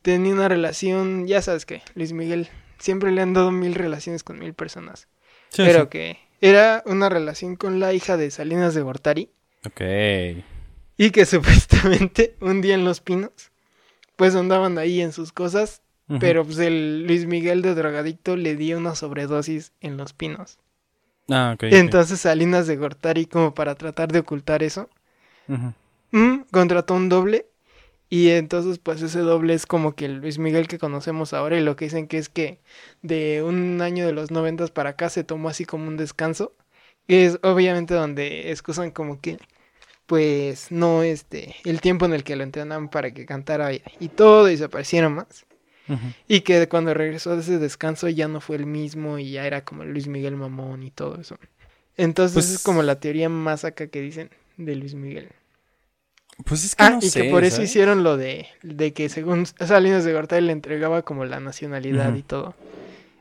tenía 0.01 0.33
una 0.33 0.47
relación, 0.47 1.27
ya 1.27 1.41
sabes 1.41 1.65
que 1.65 1.81
Luis 1.95 2.13
Miguel 2.13 2.49
siempre 2.79 3.11
le 3.11 3.21
han 3.21 3.33
dado 3.33 3.51
mil 3.51 3.75
relaciones 3.75 4.23
con 4.23 4.39
mil 4.39 4.53
personas, 4.53 5.07
pero 5.55 5.89
que 5.89 6.17
era 6.41 6.81
una 6.85 7.09
relación 7.09 7.55
con 7.55 7.79
la 7.79 7.93
hija 7.93 8.17
de 8.17 8.31
Salinas 8.31 8.73
de 8.73 8.81
Gortari. 8.81 9.29
Ok. 9.65 9.81
Y 10.97 11.11
que 11.11 11.25
supuestamente 11.27 12.35
un 12.41 12.61
día 12.61 12.75
en 12.75 12.85
Los 12.85 12.99
Pinos, 12.99 13.31
pues 14.15 14.35
andaban 14.35 14.77
ahí 14.77 15.01
en 15.01 15.13
sus 15.13 15.31
cosas, 15.31 15.81
pero 16.19 16.43
pues 16.43 16.57
el 16.59 17.07
Luis 17.07 17.25
Miguel 17.25 17.61
de 17.61 17.73
drogadicto 17.73 18.35
le 18.35 18.57
dio 18.57 18.77
una 18.77 18.95
sobredosis 18.95 19.71
en 19.79 19.95
Los 19.95 20.11
Pinos. 20.11 20.59
Ah, 21.29 21.53
ok. 21.55 21.63
Entonces 21.63 22.19
Salinas 22.19 22.67
de 22.67 22.75
Gortari, 22.75 23.25
como 23.25 23.53
para 23.53 23.75
tratar 23.75 24.11
de 24.11 24.19
ocultar 24.19 24.61
eso, 24.61 24.89
mm, 26.11 26.39
contrató 26.51 26.95
un 26.95 27.07
doble 27.07 27.50
Y 28.13 28.29
entonces, 28.31 28.77
pues 28.77 29.01
ese 29.01 29.19
doble 29.19 29.53
es 29.53 29.65
como 29.65 29.95
que 29.95 30.03
el 30.03 30.17
Luis 30.17 30.37
Miguel 30.37 30.67
que 30.67 30.77
conocemos 30.77 31.33
ahora. 31.33 31.57
Y 31.57 31.63
lo 31.63 31.77
que 31.77 31.85
dicen 31.85 32.07
que 32.07 32.17
es 32.17 32.27
que 32.27 32.59
de 33.01 33.41
un 33.41 33.81
año 33.81 34.05
de 34.05 34.11
los 34.11 34.31
noventas 34.31 34.69
para 34.69 34.89
acá 34.91 35.07
se 35.09 35.23
tomó 35.23 35.47
así 35.47 35.63
como 35.63 35.87
un 35.87 35.95
descanso. 35.95 36.53
Que 37.07 37.25
es 37.25 37.39
obviamente 37.41 37.93
donde 37.93 38.51
excusan 38.51 38.91
como 38.91 39.21
que, 39.21 39.37
pues, 40.07 40.73
no 40.73 41.03
este, 41.03 41.55
el 41.63 41.79
tiempo 41.79 42.05
en 42.05 42.11
el 42.11 42.25
que 42.25 42.35
lo 42.35 42.43
entrenaban 42.43 42.89
para 42.89 43.11
que 43.11 43.25
cantara 43.25 43.71
y, 43.73 43.81
todo 44.09 44.51
y 44.51 44.57
se 44.57 44.65
apareciera 44.65 45.07
más. 45.07 45.45
Y 46.27 46.41
que 46.41 46.67
cuando 46.67 46.93
regresó 46.93 47.35
de 47.35 47.41
ese 47.41 47.59
descanso 47.59 48.07
ya 48.09 48.27
no 48.27 48.39
fue 48.41 48.57
el 48.57 48.65
mismo 48.65 49.19
y 49.19 49.31
ya 49.31 49.47
era 49.47 49.63
como 49.63 49.83
Luis 49.85 50.07
Miguel 50.07 50.35
Mamón 50.35 50.83
y 50.83 50.91
todo 50.91 51.19
eso. 51.19 51.37
Entonces 51.95 52.33
Pues- 52.33 52.51
es 52.51 52.63
como 52.63 52.83
la 52.83 52.99
teoría 52.99 53.29
más 53.29 53.63
acá 53.65 53.87
que 53.87 54.01
dicen 54.01 54.29
de 54.57 54.75
Luis 54.75 54.95
Miguel. 54.95 55.29
Pues 56.45 56.63
es 56.65 56.75
que 56.75 56.83
Ah, 56.83 56.89
no 56.91 56.99
y 57.01 57.09
sé, 57.09 57.23
que 57.23 57.29
por 57.29 57.43
eso 57.43 57.61
hicieron 57.61 58.03
lo 58.03 58.17
de, 58.17 58.47
de 58.63 58.93
que 58.93 59.09
según 59.09 59.45
Salinas 59.45 60.03
de 60.03 60.13
Gortari 60.13 60.45
le 60.45 60.51
entregaba 60.53 61.01
como 61.01 61.25
la 61.25 61.39
nacionalidad 61.39 62.15
y 62.15 62.23
todo. 62.23 62.55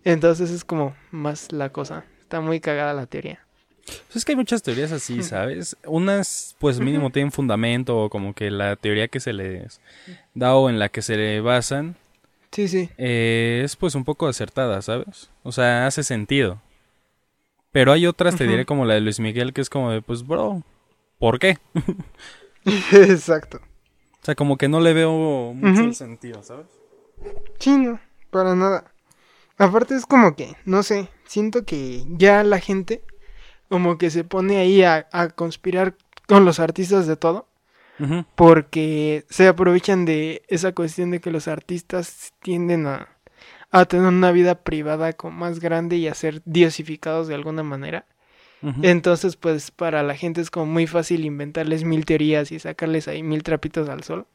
Entonces 0.04 0.50
es 0.50 0.64
como 0.64 0.94
más 1.10 1.52
la 1.52 1.70
cosa. 1.70 2.04
Está 2.20 2.40
muy 2.40 2.60
cagada 2.60 2.94
la 2.94 3.06
teoría. 3.06 3.40
Pues 3.86 4.16
es 4.16 4.24
que 4.24 4.32
hay 4.32 4.36
muchas 4.36 4.62
teorías 4.62 4.92
así, 4.92 5.22
¿sabes? 5.22 5.76
Unas, 5.84 6.54
pues 6.58 6.78
mínimo 6.78 7.10
tienen 7.10 7.32
fundamento, 7.32 7.96
o 7.98 8.10
como 8.10 8.34
que 8.34 8.50
la 8.50 8.76
teoría 8.76 9.08
que 9.08 9.18
se 9.20 9.32
les 9.32 9.80
da 10.34 10.54
o 10.54 10.68
en 10.70 10.78
la 10.78 10.88
que 10.88 11.02
se 11.02 11.16
le 11.16 11.40
basan 11.40 11.96
Sí, 12.52 12.68
sí. 12.68 12.88
eh, 12.98 13.62
es 13.64 13.76
pues 13.76 13.94
un 13.94 14.04
poco 14.04 14.28
acertada, 14.28 14.80
¿sabes? 14.82 15.30
O 15.42 15.50
sea, 15.52 15.86
hace 15.86 16.02
sentido. 16.04 16.60
Pero 17.72 17.92
hay 17.92 18.06
otras, 18.06 18.36
te 18.36 18.46
diré, 18.46 18.64
como 18.64 18.84
la 18.84 18.94
de 18.94 19.00
Luis 19.00 19.20
Miguel, 19.20 19.52
que 19.52 19.60
es 19.60 19.70
como 19.70 19.90
de, 19.92 20.02
pues, 20.02 20.26
bro, 20.26 20.62
¿por 21.18 21.38
qué? 21.38 21.58
Exacto. 22.92 23.60
O 24.22 24.24
sea, 24.24 24.34
como 24.34 24.58
que 24.58 24.68
no 24.68 24.80
le 24.80 24.92
veo 24.92 25.52
mucho 25.54 25.92
sentido, 25.94 26.42
¿sabes? 26.42 26.66
Sí, 27.58 27.76
no, 27.76 28.00
para 28.30 28.54
nada. 28.54 28.92
Aparte 29.56 29.94
es 29.94 30.06
como 30.06 30.36
que, 30.36 30.56
no 30.64 30.82
sé, 30.82 31.08
siento 31.26 31.64
que 31.64 32.04
ya 32.08 32.42
la 32.44 32.60
gente 32.60 33.02
como 33.68 33.98
que 33.98 34.10
se 34.10 34.24
pone 34.24 34.56
ahí 34.56 34.82
a, 34.82 35.08
a 35.12 35.28
conspirar 35.28 35.94
con 36.26 36.44
los 36.44 36.60
artistas 36.60 37.06
de 37.06 37.16
todo. 37.16 37.46
Porque 38.34 39.26
se 39.28 39.46
aprovechan 39.46 40.06
de 40.06 40.42
esa 40.48 40.72
cuestión 40.72 41.10
de 41.10 41.20
que 41.20 41.30
los 41.30 41.48
artistas 41.48 42.32
tienden 42.40 42.86
a, 42.86 43.08
a 43.70 43.84
tener 43.84 44.06
una 44.06 44.32
vida 44.32 44.54
privada 44.54 45.12
como 45.12 45.38
más 45.38 45.60
grande 45.60 45.96
y 45.96 46.08
a 46.08 46.14
ser 46.14 46.40
diosificados 46.46 47.28
de 47.28 47.34
alguna 47.34 47.62
manera. 47.62 48.06
Entonces, 48.82 49.36
pues 49.36 49.70
para 49.70 50.02
la 50.02 50.16
gente 50.16 50.40
es 50.40 50.50
como 50.50 50.66
muy 50.66 50.86
fácil 50.86 51.24
inventarles 51.24 51.84
mil 51.84 52.04
teorías 52.06 52.52
y 52.52 52.58
sacarles 52.58 53.08
ahí 53.08 53.22
mil 53.22 53.42
trapitos 53.42 53.88
al 53.88 54.04
sol. 54.04 54.26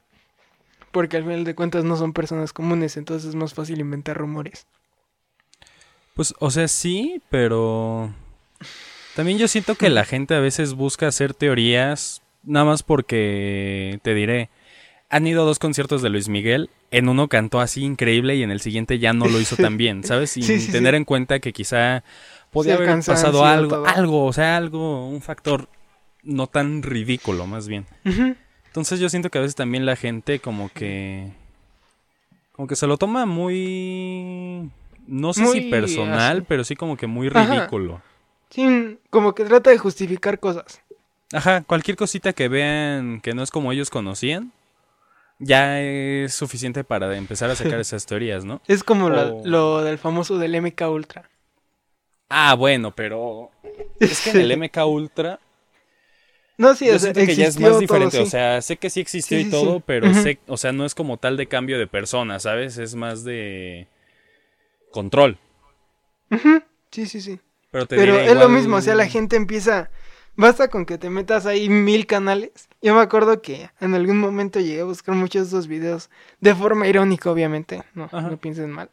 Porque 0.91 1.17
al 1.17 1.24
final 1.25 1.44
de 1.44 1.53
cuentas 1.53 1.84
no 1.84 1.96
son 1.96 2.12
personas 2.12 2.51
comunes, 2.51 2.98
entonces 2.98 3.29
es 3.29 3.36
más 3.36 3.53
fácil 3.53 3.79
inventar 3.82 4.17
rumores. 4.17 4.65
Pues, 6.13 6.34
o 6.39 6.50
sea, 6.50 6.67
sí, 6.67 7.22
pero 7.29 8.13
también 9.15 9.38
yo 9.38 9.48
siento 9.48 9.75
que 9.75 9.89
la 9.89 10.05
gente 10.05 10.36
a 10.36 10.39
veces 10.39 10.74
busca 10.74 11.08
hacer 11.08 11.34
teorías 11.34 12.22
nada 12.44 12.65
más 12.65 12.84
porque, 12.84 14.00
te 14.03 14.13
diré, 14.13 14.50
han 15.10 15.27
ido 15.27 15.44
a 15.44 15.46
dos 15.46 15.60
conciertos 15.60 16.01
de 16.01 16.10
Luis 16.10 16.29
Miguel, 16.29 16.70
en 16.91 17.10
uno 17.10 17.29
cantó 17.29 17.62
así 17.62 17.84
increíble 17.84 18.36
y 18.36 18.44
en 18.44 18.51
el 18.51 18.62
siguiente 18.62 19.00
ya 19.00 19.13
no 19.13 19.27
lo 19.29 19.41
hizo 19.41 19.58
tan 19.58 19.77
bien, 19.77 20.03
¿sabes? 20.05 20.32
Sin 20.32 20.46
Sí, 20.46 20.60
sí, 20.60 20.72
tener 20.72 20.96
sí. 20.96 20.96
en 20.96 21.05
cuenta 21.05 21.39
que 21.39 21.53
quizá 21.53 22.03
podía 22.55 22.77
Sí, 22.77 22.83
haber 22.83 23.03
pasado 23.05 23.45
algo, 23.45 23.69
todo. 23.69 23.85
algo, 23.88 24.25
o 24.25 24.33
sea, 24.33 24.57
algo, 24.57 25.07
un 25.07 25.21
factor 25.21 25.67
no 26.24 26.47
tan 26.47 26.81
ridículo, 26.81 27.45
más 27.45 27.67
bien. 27.67 27.85
Entonces 28.67 29.00
yo 29.00 29.09
siento 29.09 29.29
que 29.29 29.38
a 29.38 29.41
veces 29.41 29.55
también 29.55 29.85
la 29.85 29.95
gente 29.95 30.39
como 30.39 30.69
que 30.69 31.31
como 32.51 32.67
que 32.67 32.75
se 32.75 32.88
lo 32.88 32.97
toma 32.97 33.25
muy 33.25 34.69
no 35.07 35.33
sé 35.33 35.45
si 35.47 35.62
personal, 35.69 36.38
así. 36.38 36.45
pero 36.47 36.63
sí 36.63 36.75
como 36.75 36.97
que 36.97 37.05
muy 37.07 37.27
Ajá. 37.27 37.43
ridículo. 37.45 38.01
Sí, 38.50 38.97
como 39.09 39.35
que 39.35 39.43
trata 39.45 39.69
de 39.69 39.77
justificar 39.77 40.39
cosas. 40.39 40.81
Ajá, 41.33 41.62
cualquier 41.63 41.97
cosita 41.97 42.33
que 42.33 42.47
vean 42.47 43.19
que 43.21 43.33
no 43.33 43.43
es 43.43 43.51
como 43.51 43.71
ellos 43.71 43.89
conocían, 43.89 44.51
ya 45.39 45.81
es 45.81 46.33
suficiente 46.33 46.83
para 46.83 47.15
empezar 47.17 47.50
a 47.50 47.55
sacar 47.55 47.79
esas 47.79 48.05
teorías, 48.05 48.45
¿no? 48.45 48.62
Es 48.67 48.83
como 48.83 49.09
lo 49.09 49.83
del 49.83 49.97
famoso 49.97 50.38
del 50.38 50.59
MK 50.62 50.81
Ultra. 50.89 51.29
Ah, 52.29 52.55
bueno, 52.55 52.94
pero 52.96 53.51
es 54.00 54.22
que 54.22 54.32
en 54.32 54.39
el 54.39 54.51
MK 54.58 54.86
Ultra 54.86 55.39
No, 56.58 56.74
sí, 56.74 56.86
yo 56.88 56.98
siento 57.00 57.24
que 57.25 57.36
ya 57.36 57.48
es 57.48 57.60
más 57.60 57.72
todo, 57.72 57.79
diferente, 57.79 58.20
o 58.20 58.25
sea, 58.25 58.62
sé 58.62 58.77
que 58.77 58.89
sí 58.89 59.01
existió 59.01 59.38
Sí, 59.38 59.41
y 59.41 59.46
todo, 59.46 59.77
sí. 59.77 59.84
pero 59.86 60.13
sé, 60.13 60.39
o 60.48 60.55
sea, 60.58 60.72
no 60.72 60.86
es 60.86 60.96
como 60.96 61.17
tal 61.17 61.36
de 61.38 61.48
cambio 61.48 61.77
de 61.77 61.88
persona, 61.88 62.39
¿sabes? 62.39 62.77
Es 62.77 62.96
más 62.96 63.24
de 63.25 63.88
control. 64.91 65.38
Sí, 66.91 67.05
sí, 67.08 67.22
sí. 67.22 67.39
Pero, 67.72 67.88
te 67.88 67.96
Pero 67.96 68.13
diré, 68.13 68.32
es 68.32 68.36
lo 68.38 68.50
mismo, 68.50 68.77
o 68.77 68.82
sea, 68.82 68.96
la 68.96 69.08
gente 69.08 69.36
empieza. 69.36 69.89
Basta 70.36 70.70
con 70.70 70.86
que 70.86 70.98
te 70.98 71.10
metas 71.10 71.46
ahí 71.46 71.70
mil 71.70 72.05
canales. 72.08 72.70
Yo 72.82 72.94
me 72.96 73.01
acuerdo 73.01 73.41
que 73.41 73.70
en 73.79 73.94
algún 73.96 74.20
momento 74.20 74.60
llegué 74.60 74.82
a 74.82 74.86
buscar 74.86 75.15
muchos 75.15 75.44
de 75.44 75.48
esos 75.58 75.67
videos 75.67 76.10
de 76.41 76.55
forma 76.55 76.88
irónica, 76.88 77.32
obviamente. 77.32 77.84
No, 77.94 78.12
Ajá. 78.12 78.29
no 78.29 78.38
piensen 78.38 78.72
mal. 78.72 78.89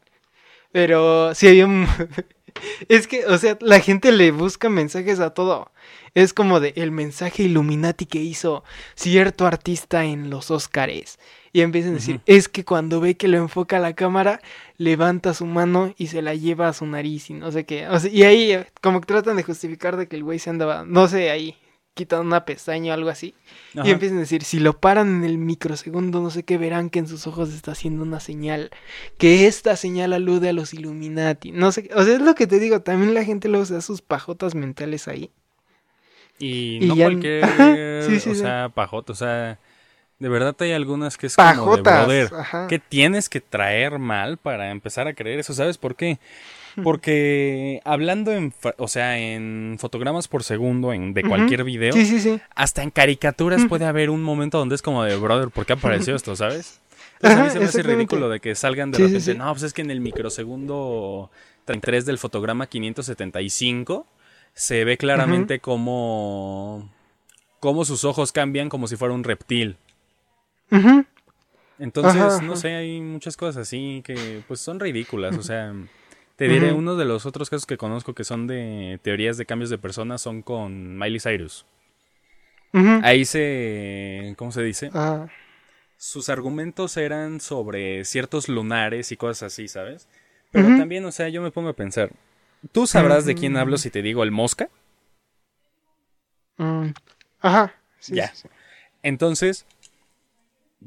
Pero 0.73 1.35
sí 1.35 1.49
había 1.49 1.67
un... 1.67 1.87
Es 2.89 3.07
que, 3.07 3.27
o 3.27 3.39
sea, 3.39 3.57
la 3.61 3.81
gente 3.81 4.13
le 4.13 4.31
busca 4.31 4.69
mensajes 4.69 5.21
a 5.21 5.31
todo. 5.31 5.71
Es 6.15 6.35
como 6.35 6.61
de 6.61 6.75
el 6.77 6.91
mensaje 6.91 7.45
Illuminati 7.45 8.07
que 8.07 8.21
hizo 8.21 8.65
cierto 8.95 9.47
artista 9.47 10.05
en 10.05 10.31
los 10.31 10.51
Óscares. 10.51 11.19
Y 11.55 11.61
empiezan 11.61 11.93
a 11.93 11.95
decir, 11.95 12.21
es 12.27 12.49
que 12.49 12.65
cuando 12.65 13.01
ve 13.01 13.17
que 13.17 13.29
lo 13.29 13.37
enfoca 13.39 13.79
la 13.79 13.95
cámara, 13.95 14.41
levanta 14.79 15.35
su 15.35 15.47
mano 15.47 15.95
y 15.99 16.07
se 16.07 16.23
la 16.23 16.35
lleva 16.35 16.69
a 16.69 16.73
su 16.73 16.87
nariz 16.87 17.31
y 17.31 17.35
no 17.35 17.53
sé 17.53 17.65
qué. 17.65 17.89
O 17.89 17.99
sea, 17.99 18.11
y 18.11 18.23
ahí 18.23 18.53
eh, 18.53 18.67
como 18.81 19.01
que 19.01 19.07
tratan 19.07 19.37
de 19.37 19.43
justificar 19.43 19.97
de 19.97 20.09
que 20.09 20.17
el 20.17 20.25
güey 20.25 20.39
se 20.39 20.51
andaba, 20.51 20.85
no 20.87 21.09
sé, 21.09 21.31
ahí 21.31 21.57
quitando 21.95 22.25
una 22.25 22.45
pestaña 22.45 22.93
o 22.93 22.95
algo 22.95 23.11
así. 23.11 23.35
Ajá. 23.77 23.87
Y 23.87 23.91
empiezan 23.91 24.17
a 24.19 24.21
decir, 24.21 24.45
si 24.45 24.59
lo 24.61 24.79
paran 24.81 25.09
en 25.17 25.25
el 25.25 25.39
microsegundo, 25.39 26.21
no 26.21 26.31
sé 26.31 26.43
qué, 26.43 26.57
verán 26.59 26.89
que 26.91 26.99
en 27.01 27.07
sus 27.09 27.27
ojos 27.27 27.53
está 27.53 27.73
haciendo 27.73 28.03
una 28.03 28.19
señal. 28.21 28.71
Que 29.19 29.47
esta 29.47 29.77
señal 29.77 30.13
alude 30.13 30.49
a 30.49 30.53
los 30.53 30.73
Illuminati. 30.75 31.53
No 31.53 31.71
sé, 31.73 31.85
qué- 31.89 31.95
o 31.95 32.03
sea, 32.05 32.15
es 32.15 32.23
lo 32.23 32.35
que 32.35 32.47
te 32.47 32.59
digo, 32.59 32.81
también 32.81 33.13
la 33.15 33.25
gente 33.25 33.49
luego 33.49 33.67
se 33.67 33.75
da 33.75 33.81
sus 33.83 34.01
pajotas 34.03 34.55
mentales 34.55 35.07
ahí. 35.09 35.31
Y, 36.39 36.79
Y 36.85 36.89
no 36.89 36.95
ya- 36.97 37.05
cualquier, 37.05 37.45
Ajá, 37.45 37.75
sí, 38.07 38.21
sí, 38.21 38.31
o 38.31 38.35
sí. 38.35 38.41
sea, 38.41 38.71
pajota, 38.75 39.13
o 39.13 39.17
sea, 39.17 39.59
de 40.19 40.29
verdad 40.29 40.57
hay 40.61 40.73
algunas 40.73 41.19
que 41.19 41.27
es 41.27 41.37
como 41.37 41.49
de 41.51 41.83
Pajotas. 41.83 42.07
brother. 42.07 42.31
ajá. 42.35 42.67
¿Qué 42.69 42.79
tienes 42.79 43.29
que 43.29 43.41
traer 43.41 43.99
mal 43.99 44.39
para 44.39 44.71
empezar 44.71 45.07
a 45.09 45.15
creer 45.15 45.41
eso? 45.41 45.53
¿Sabes 45.53 45.79
por 45.79 45.95
qué? 45.95 46.19
Porque 46.83 47.81
hablando 47.85 48.33
en, 48.33 48.53
o 48.79 48.89
sea, 48.89 49.19
en 49.19 49.77
fotogramas 49.79 50.29
por 50.29 50.43
segundo 50.45 50.93
en, 50.93 51.13
de 51.15 51.23
cualquier 51.23 51.65
video, 51.65 51.93
Sí, 51.93 52.07
sí, 52.07 52.21
sí. 52.21 52.41
hasta 52.55 52.83
en 52.83 52.91
caricaturas 52.91 53.65
puede 53.69 53.85
haber 53.85 54.11
un 54.11 54.23
momento 54.23 54.59
donde 54.59 54.75
es 54.75 54.83
como 54.83 55.05
de 55.05 55.17
brother, 55.17 55.51
¿por 55.51 55.67
qué 55.67 55.75
apareció 55.75 56.15
esto? 56.17 56.35
¿Sabes? 56.37 56.81
Entonces 57.21 57.39
a 57.41 57.45
mí 57.45 57.51
se 57.51 57.59
me 57.61 57.65
hace 57.67 57.83
ridículo 57.83 58.29
de 58.29 58.41
que 58.41 58.55
salgan 58.55 58.91
de 58.91 58.99
repente, 58.99 59.35
no, 59.35 59.51
pues 59.53 59.63
es 59.63 59.73
que 59.73 59.83
en 59.83 59.91
el 59.91 60.01
microsegundo 60.01 61.31
33 61.67 62.05
del 62.05 62.19
fotograma 62.19 62.67
575 62.67 64.07
se 64.55 64.85
ve 64.85 64.97
claramente 64.97 65.61
cómo, 65.61 66.91
cómo 67.61 67.85
sus 67.85 68.05
ojos 68.05 68.33
cambian 68.33 68.69
como 68.69 68.89
si 68.89 68.97
fuera 68.97 69.15
un 69.15 69.23
reptil. 69.25 69.77
Entonces, 71.79 72.21
Ajá, 72.21 72.43
no 72.43 72.57
sé, 72.57 72.75
hay 72.75 73.01
muchas 73.01 73.37
cosas 73.37 73.63
así 73.63 74.03
que 74.05 74.43
pues 74.49 74.61
son 74.61 74.79
ridículas. 74.81 75.37
O 75.37 75.43
sea, 75.43 75.75
te 76.43 76.49
diré, 76.49 76.73
uno 76.73 76.97
de 76.97 77.05
los 77.05 77.25
otros 77.25 77.51
casos 77.51 77.67
que 77.67 77.77
conozco 77.77 78.15
que 78.15 78.25
son 78.25 78.49
de 78.49 78.99
teorías 79.03 79.37
de 79.37 79.47
cambios 79.47 79.71
de 79.71 79.79
personas 79.79 80.21
son 80.23 80.43
con 80.43 80.99
Miley 80.99 81.21
Cyrus. 81.21 81.65
Ahí 83.03 83.25
se, 83.25 84.35
¿cómo 84.37 84.53
se 84.53 84.63
dice? 84.63 84.91
Sus 85.97 86.29
argumentos 86.29 86.97
eran 86.97 87.41
sobre 87.41 88.05
ciertos 88.05 88.49
lunares 88.49 89.13
y 89.13 89.17
cosas 89.17 89.53
así, 89.53 89.69
¿sabes? 89.69 90.09
Pero 90.51 90.73
también, 90.73 91.05
o 91.05 91.13
sea, 91.13 91.29
yo 91.29 91.41
me 91.43 91.51
pongo 91.51 91.69
a 91.71 91.75
pensar, 91.75 92.11
¿tú 92.73 92.87
sabrás 92.87 93.25
de 93.25 93.35
quién 93.35 93.57
hablo 93.57 93.79
si 93.79 93.91
te 93.91 94.03
digo 94.03 94.23
el 94.23 94.31
mosca? 94.33 94.69
mm, 96.59 96.93
Ajá. 97.41 97.75
Sí, 98.01 98.17
Ya. 98.17 98.29
sí, 98.29 98.37
sí. 98.43 98.49
Entonces, 99.03 99.67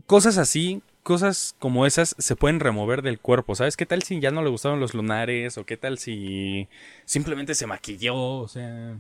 cosas 0.05 0.37
así, 0.37 0.81
cosas 1.05 1.55
como 1.59 1.85
esas 1.85 2.15
se 2.17 2.35
pueden 2.35 2.59
remover 2.59 3.03
del 3.03 3.19
cuerpo, 3.19 3.53
¿sabes? 3.53 3.77
¿Qué 3.77 3.85
tal 3.85 4.01
si 4.01 4.19
ya 4.19 4.31
no 4.31 4.41
le 4.41 4.49
gustaron 4.49 4.79
los 4.79 4.95
lunares? 4.95 5.55
¿O 5.59 5.63
qué 5.63 5.77
tal 5.77 5.99
si 5.99 6.67
simplemente 7.05 7.53
se 7.53 7.67
maquilló? 7.67 8.15
O 8.15 8.47
sea, 8.47 8.97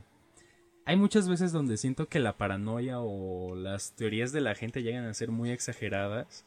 hay 0.85 0.97
muchas 0.97 1.27
veces 1.27 1.51
donde 1.51 1.77
siento 1.77 2.07
que 2.07 2.19
la 2.19 2.37
paranoia 2.37 2.99
o 2.99 3.55
las 3.55 3.93
teorías 3.93 4.31
de 4.31 4.41
la 4.41 4.53
gente 4.53 4.83
llegan 4.83 5.05
a 5.05 5.15
ser 5.15 5.31
muy 5.31 5.49
exageradas 5.49 6.45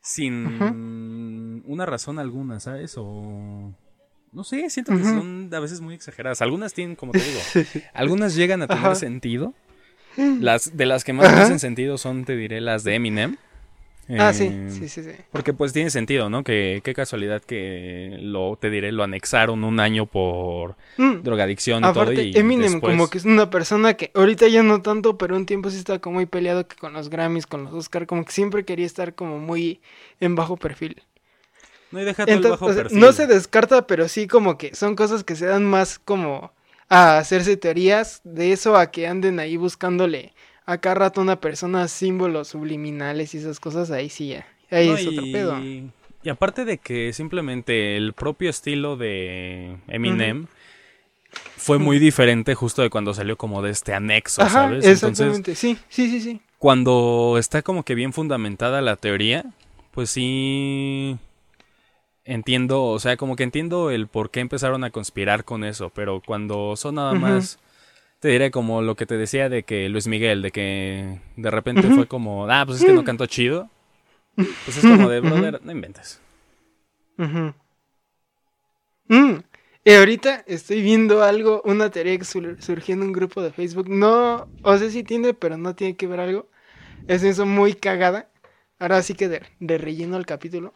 sin 0.00 1.62
una 1.66 1.84
razón 1.84 2.18
alguna, 2.18 2.58
¿sabes? 2.58 2.94
O... 2.96 3.74
No 4.32 4.42
sé, 4.42 4.70
siento 4.70 4.96
que 4.96 5.04
son 5.04 5.50
a 5.52 5.60
veces 5.60 5.82
muy 5.82 5.94
exageradas. 5.94 6.40
Algunas 6.40 6.72
tienen, 6.72 6.96
como 6.96 7.12
te 7.12 7.22
digo, 7.22 7.40
algunas 7.92 8.34
llegan 8.34 8.62
a 8.62 8.68
tener 8.68 8.82
Ajá. 8.82 8.94
sentido. 8.94 9.52
Las, 10.16 10.76
de 10.78 10.86
las 10.86 11.04
que 11.04 11.12
más 11.12 11.30
hacen 11.30 11.58
sentido 11.58 11.98
son, 11.98 12.24
te 12.24 12.36
diré, 12.36 12.62
las 12.62 12.84
de 12.84 12.94
Eminem. 12.94 13.36
Ah, 14.18 14.32
sí, 14.34 14.44
Eh, 14.52 14.68
sí, 14.70 14.88
sí, 14.88 15.02
sí. 15.02 15.10
Porque 15.32 15.54
pues 15.54 15.72
tiene 15.72 15.88
sentido, 15.88 16.28
¿no? 16.28 16.44
Que 16.44 16.82
qué 16.84 16.92
casualidad 16.92 17.40
que 17.42 18.18
lo, 18.20 18.56
te 18.60 18.68
diré, 18.68 18.92
lo 18.92 19.02
anexaron 19.02 19.64
un 19.64 19.80
año 19.80 20.04
por 20.06 20.76
Mm. 20.98 21.22
drogadicción 21.22 21.82
y 21.84 21.86
Aparte, 21.86 22.14
todo. 22.14 22.22
Y 22.24 22.36
Eminem 22.36 22.72
después- 22.74 22.92
como 22.92 23.08
que 23.08 23.16
es 23.18 23.24
una 23.24 23.48
persona 23.48 23.94
que 23.94 24.10
ahorita 24.14 24.46
ya 24.48 24.62
no 24.62 24.82
tanto, 24.82 25.16
pero 25.16 25.36
un 25.36 25.46
tiempo 25.46 25.70
sí 25.70 25.78
está 25.78 25.98
como 26.00 26.16
muy 26.16 26.26
peleado 26.26 26.68
que 26.68 26.76
con 26.76 26.92
los 26.92 27.08
Grammys, 27.08 27.46
con 27.46 27.64
los 27.64 27.72
Oscar, 27.72 28.06
como 28.06 28.24
que 28.26 28.32
siempre 28.32 28.64
quería 28.66 28.84
estar 28.86 29.14
como 29.14 29.38
muy 29.38 29.80
en 30.20 30.34
bajo 30.34 30.56
perfil. 30.58 31.02
No, 31.90 32.00
y 32.00 32.04
deja 32.04 32.26
todo 32.26 32.34
el 32.36 32.42
bajo 32.42 32.66
o 32.66 32.72
sea, 32.74 32.82
perfil. 32.82 33.00
no 33.00 33.12
se 33.12 33.26
descarta, 33.26 33.86
pero 33.86 34.08
sí 34.08 34.26
como 34.26 34.58
que 34.58 34.74
son 34.74 34.96
cosas 34.96 35.24
que 35.24 35.34
se 35.36 35.46
dan 35.46 35.64
más 35.64 35.98
como 35.98 36.52
a 36.90 37.16
hacerse 37.16 37.56
teorías 37.56 38.20
de 38.24 38.52
eso 38.52 38.76
a 38.76 38.90
que 38.90 39.06
anden 39.06 39.38
ahí 39.40 39.56
buscándole 39.56 40.33
a 40.66 40.78
cada 40.78 40.94
rato 40.96 41.20
una 41.20 41.40
persona 41.40 41.88
símbolos 41.88 42.48
subliminales 42.48 43.34
y 43.34 43.38
esas 43.38 43.60
cosas, 43.60 43.90
ahí 43.90 44.08
sí 44.08 44.28
ya. 44.28 44.46
Ahí 44.70 44.88
No, 44.88 44.96
es 44.96 45.06
otro 45.06 45.24
pedo. 45.32 45.58
y 45.60 46.28
aparte 46.30 46.64
de 46.64 46.78
que 46.78 47.12
simplemente 47.12 47.96
el 47.96 48.12
propio 48.14 48.48
estilo 48.50 48.96
de 48.96 49.76
Eminem 49.88 50.46
fue 51.56 51.78
muy 51.78 51.98
diferente 51.98 52.54
justo 52.54 52.82
de 52.82 52.90
cuando 52.90 53.12
salió 53.14 53.36
como 53.36 53.60
de 53.62 53.70
este 53.70 53.92
anexo, 53.94 54.42
Ajá, 54.42 54.50
¿sabes? 54.64 54.84
Entonces, 54.84 55.02
exactamente. 55.10 55.54
Sí, 55.54 55.76
sí, 55.88 56.08
sí, 56.10 56.20
sí. 56.20 56.40
cuando 56.58 57.36
está 57.38 57.62
como 57.62 57.82
que 57.84 57.94
bien 57.94 58.12
fundamentada 58.12 58.80
la 58.82 58.96
teoría, 58.96 59.44
pues 59.90 60.10
sí 60.10 61.18
entiendo, 62.24 62.84
o 62.84 62.98
sea, 62.98 63.16
como 63.16 63.36
que 63.36 63.42
entiendo 63.42 63.90
el 63.90 64.06
por 64.06 64.30
qué 64.30 64.40
empezaron 64.40 64.84
a 64.84 64.90
conspirar 64.90 65.44
con 65.44 65.64
eso, 65.64 65.90
pero 65.90 66.22
cuando 66.24 66.74
son 66.76 66.94
nada 66.96 67.12
más, 67.14 67.58
te 68.24 68.30
diré 68.30 68.50
como 68.50 68.80
lo 68.80 68.94
que 68.94 69.04
te 69.04 69.18
decía 69.18 69.50
de 69.50 69.64
que 69.64 69.86
Luis 69.90 70.06
Miguel, 70.06 70.40
de 70.40 70.50
que 70.50 71.20
de 71.36 71.50
repente 71.50 71.90
fue 71.90 72.06
como, 72.06 72.46
ah, 72.50 72.64
pues 72.64 72.78
es 72.78 72.86
que 72.86 72.94
no 72.94 73.04
cantó 73.04 73.26
chido, 73.26 73.68
pues 74.34 74.78
es 74.78 74.80
como 74.80 75.10
de, 75.10 75.20
brother, 75.20 75.60
no 75.62 75.70
inventes. 75.70 76.22
Mm, 79.08 79.34
Y 79.84 79.92
ahorita 79.92 80.42
estoy 80.46 80.80
viendo 80.80 81.22
algo, 81.22 81.60
una 81.66 81.90
teoría 81.90 82.16
que 82.16 82.24
sur- 82.24 82.56
surgió 82.62 82.94
en 82.94 83.02
un 83.02 83.12
grupo 83.12 83.42
de 83.42 83.52
Facebook. 83.52 83.90
No, 83.90 84.48
o 84.62 84.78
sea, 84.78 84.88
sí 84.88 85.02
tiene, 85.04 85.34
pero 85.34 85.58
no 85.58 85.74
tiene 85.74 85.94
que 85.94 86.06
ver 86.06 86.20
algo. 86.20 86.48
Es 87.06 87.22
eso 87.24 87.44
muy 87.44 87.74
cagada. 87.74 88.30
Ahora 88.78 89.02
sí 89.02 89.12
que 89.12 89.28
de, 89.28 89.42
de 89.60 89.76
relleno 89.76 90.16
el 90.16 90.24
capítulo. 90.24 90.72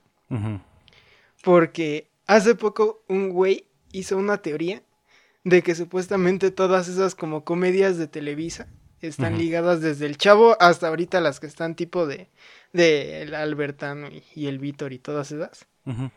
Porque 1.42 2.08
hace 2.26 2.54
poco 2.54 3.02
un 3.08 3.30
güey 3.30 3.64
hizo 3.92 4.18
una 4.18 4.36
teoría 4.36 4.82
de 5.48 5.62
que 5.62 5.74
supuestamente 5.74 6.50
todas 6.50 6.88
esas 6.88 7.14
como 7.14 7.44
comedias 7.44 7.96
de 7.98 8.06
Televisa 8.08 8.66
están 9.00 9.34
ligadas 9.38 9.80
desde 9.80 10.06
el 10.06 10.16
Chavo 10.16 10.56
hasta 10.60 10.88
ahorita 10.88 11.20
las 11.20 11.38
que 11.40 11.46
están 11.46 11.74
tipo 11.76 12.06
de, 12.06 12.28
de 12.72 13.22
el 13.22 13.34
Albertano 13.34 14.08
y, 14.08 14.24
y 14.34 14.46
el 14.48 14.58
Víctor 14.58 14.92
y 14.92 14.98
todas 14.98 15.30
esas. 15.32 15.66
Ujú. 15.86 16.10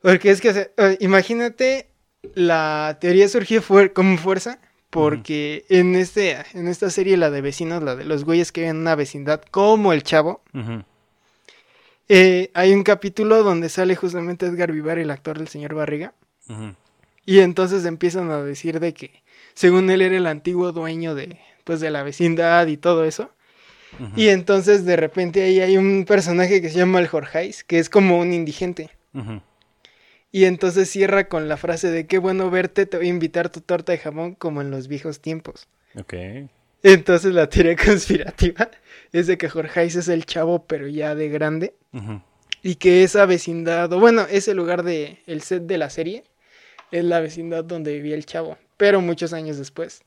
Porque 0.00 0.30
es 0.30 0.40
que, 0.40 0.52
se- 0.54 0.72
eh, 0.76 0.96
imagínate, 1.00 1.88
la 2.34 2.98
teoría 3.00 3.28
surgió 3.28 3.60
fuer- 3.62 3.92
con 3.92 4.18
fuerza 4.18 4.60
porque 4.88 5.64
en, 5.68 5.94
este, 5.94 6.36
en 6.54 6.66
esta 6.68 6.90
serie, 6.90 7.16
la 7.16 7.30
de 7.30 7.40
vecinos, 7.42 7.82
la 7.82 7.94
de 7.96 8.04
los 8.04 8.24
güeyes 8.24 8.50
que 8.52 8.62
viven 8.62 8.76
en 8.76 8.82
una 8.82 8.94
vecindad 8.94 9.42
como 9.50 9.92
el 9.92 10.02
chavo, 10.02 10.42
eh, 12.08 12.50
hay 12.54 12.72
un 12.72 12.82
capítulo 12.82 13.42
donde 13.42 13.68
sale 13.68 13.94
justamente 13.94 14.46
Edgar 14.46 14.72
Vivar, 14.72 14.98
el 14.98 15.10
actor 15.10 15.38
del 15.38 15.48
señor 15.48 15.74
Barriga. 15.74 16.12
Y 17.30 17.38
entonces 17.38 17.84
empiezan 17.84 18.28
a 18.32 18.42
decir 18.42 18.80
de 18.80 18.92
que 18.92 19.22
según 19.54 19.88
él 19.88 20.02
era 20.02 20.16
el 20.16 20.26
antiguo 20.26 20.72
dueño 20.72 21.14
de, 21.14 21.38
pues, 21.62 21.78
de 21.78 21.88
la 21.92 22.02
vecindad 22.02 22.66
y 22.66 22.76
todo 22.76 23.04
eso. 23.04 23.30
Y 24.16 24.30
entonces 24.30 24.84
de 24.84 24.96
repente 24.96 25.44
ahí 25.44 25.60
hay 25.60 25.76
un 25.76 26.06
personaje 26.06 26.60
que 26.60 26.70
se 26.70 26.78
llama 26.78 26.98
el 26.98 27.06
Jorgeis, 27.06 27.62
que 27.62 27.78
es 27.78 27.88
como 27.88 28.18
un 28.18 28.32
indigente. 28.32 28.90
Y 30.32 30.46
entonces 30.46 30.90
cierra 30.90 31.28
con 31.28 31.48
la 31.48 31.56
frase 31.56 31.92
de 31.92 32.08
qué 32.08 32.18
bueno 32.18 32.50
verte, 32.50 32.84
te 32.84 32.96
voy 32.96 33.06
a 33.06 33.10
invitar 33.10 33.48
tu 33.48 33.60
torta 33.60 33.92
de 33.92 33.98
jamón 33.98 34.34
como 34.34 34.60
en 34.60 34.72
los 34.72 34.88
viejos 34.88 35.20
tiempos. 35.20 35.68
Ok. 35.96 36.14
Entonces 36.82 37.32
la 37.32 37.48
teoría 37.48 37.76
conspirativa 37.84 38.72
es 39.12 39.28
de 39.28 39.38
que 39.38 39.48
Jorgeis 39.48 39.94
es 39.94 40.08
el 40.08 40.26
chavo 40.26 40.66
pero 40.66 40.88
ya 40.88 41.14
de 41.14 41.28
grande 41.28 41.74
y 42.60 42.74
que 42.74 43.04
esa 43.04 43.24
vecindad, 43.24 43.92
o 43.92 44.00
bueno, 44.00 44.26
ese 44.28 44.52
lugar 44.52 44.82
de 44.82 45.18
el 45.26 45.42
set 45.42 45.62
de 45.62 45.78
la 45.78 45.90
serie 45.90 46.24
es 46.90 47.04
la 47.04 47.20
vecindad 47.20 47.64
donde 47.64 47.92
vivía 47.94 48.14
el 48.14 48.26
chavo, 48.26 48.58
pero 48.76 49.00
muchos 49.00 49.32
años 49.32 49.58
después. 49.58 50.02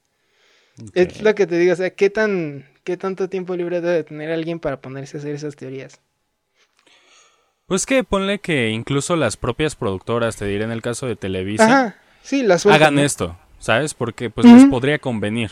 Es 0.95 1.21
lo 1.21 1.35
que 1.35 1.45
te 1.45 1.57
digo, 1.57 1.73
o 1.73 1.75
sea, 1.75 1.91
qué 1.91 2.09
tan 2.09 2.65
qué 2.83 2.97
tanto 2.97 3.29
tiempo 3.29 3.55
libre 3.55 3.81
debe 3.81 3.95
de 3.95 4.03
tener 4.03 4.31
alguien 4.31 4.59
para 4.59 4.81
ponerse 4.81 5.17
a 5.17 5.19
hacer 5.19 5.35
esas 5.35 5.55
teorías. 5.55 5.99
Pues 7.65 7.85
que 7.85 8.03
ponle 8.03 8.39
que 8.39 8.69
incluso 8.69 9.15
las 9.15 9.37
propias 9.37 9.75
productoras, 9.75 10.35
te 10.35 10.45
diré 10.45 10.65
en 10.65 10.71
el 10.71 10.81
caso 10.81 11.07
de 11.07 11.15
Televisa, 11.15 11.65
Ajá, 11.65 11.95
sí, 12.21 12.43
la 12.43 12.57
sueltan, 12.57 12.81
hagan 12.81 12.99
esto, 12.99 13.37
¿sabes? 13.59 13.93
Porque 13.93 14.29
pues 14.29 14.45
les 14.45 14.65
podría 14.65 14.99
convenir. 14.99 15.49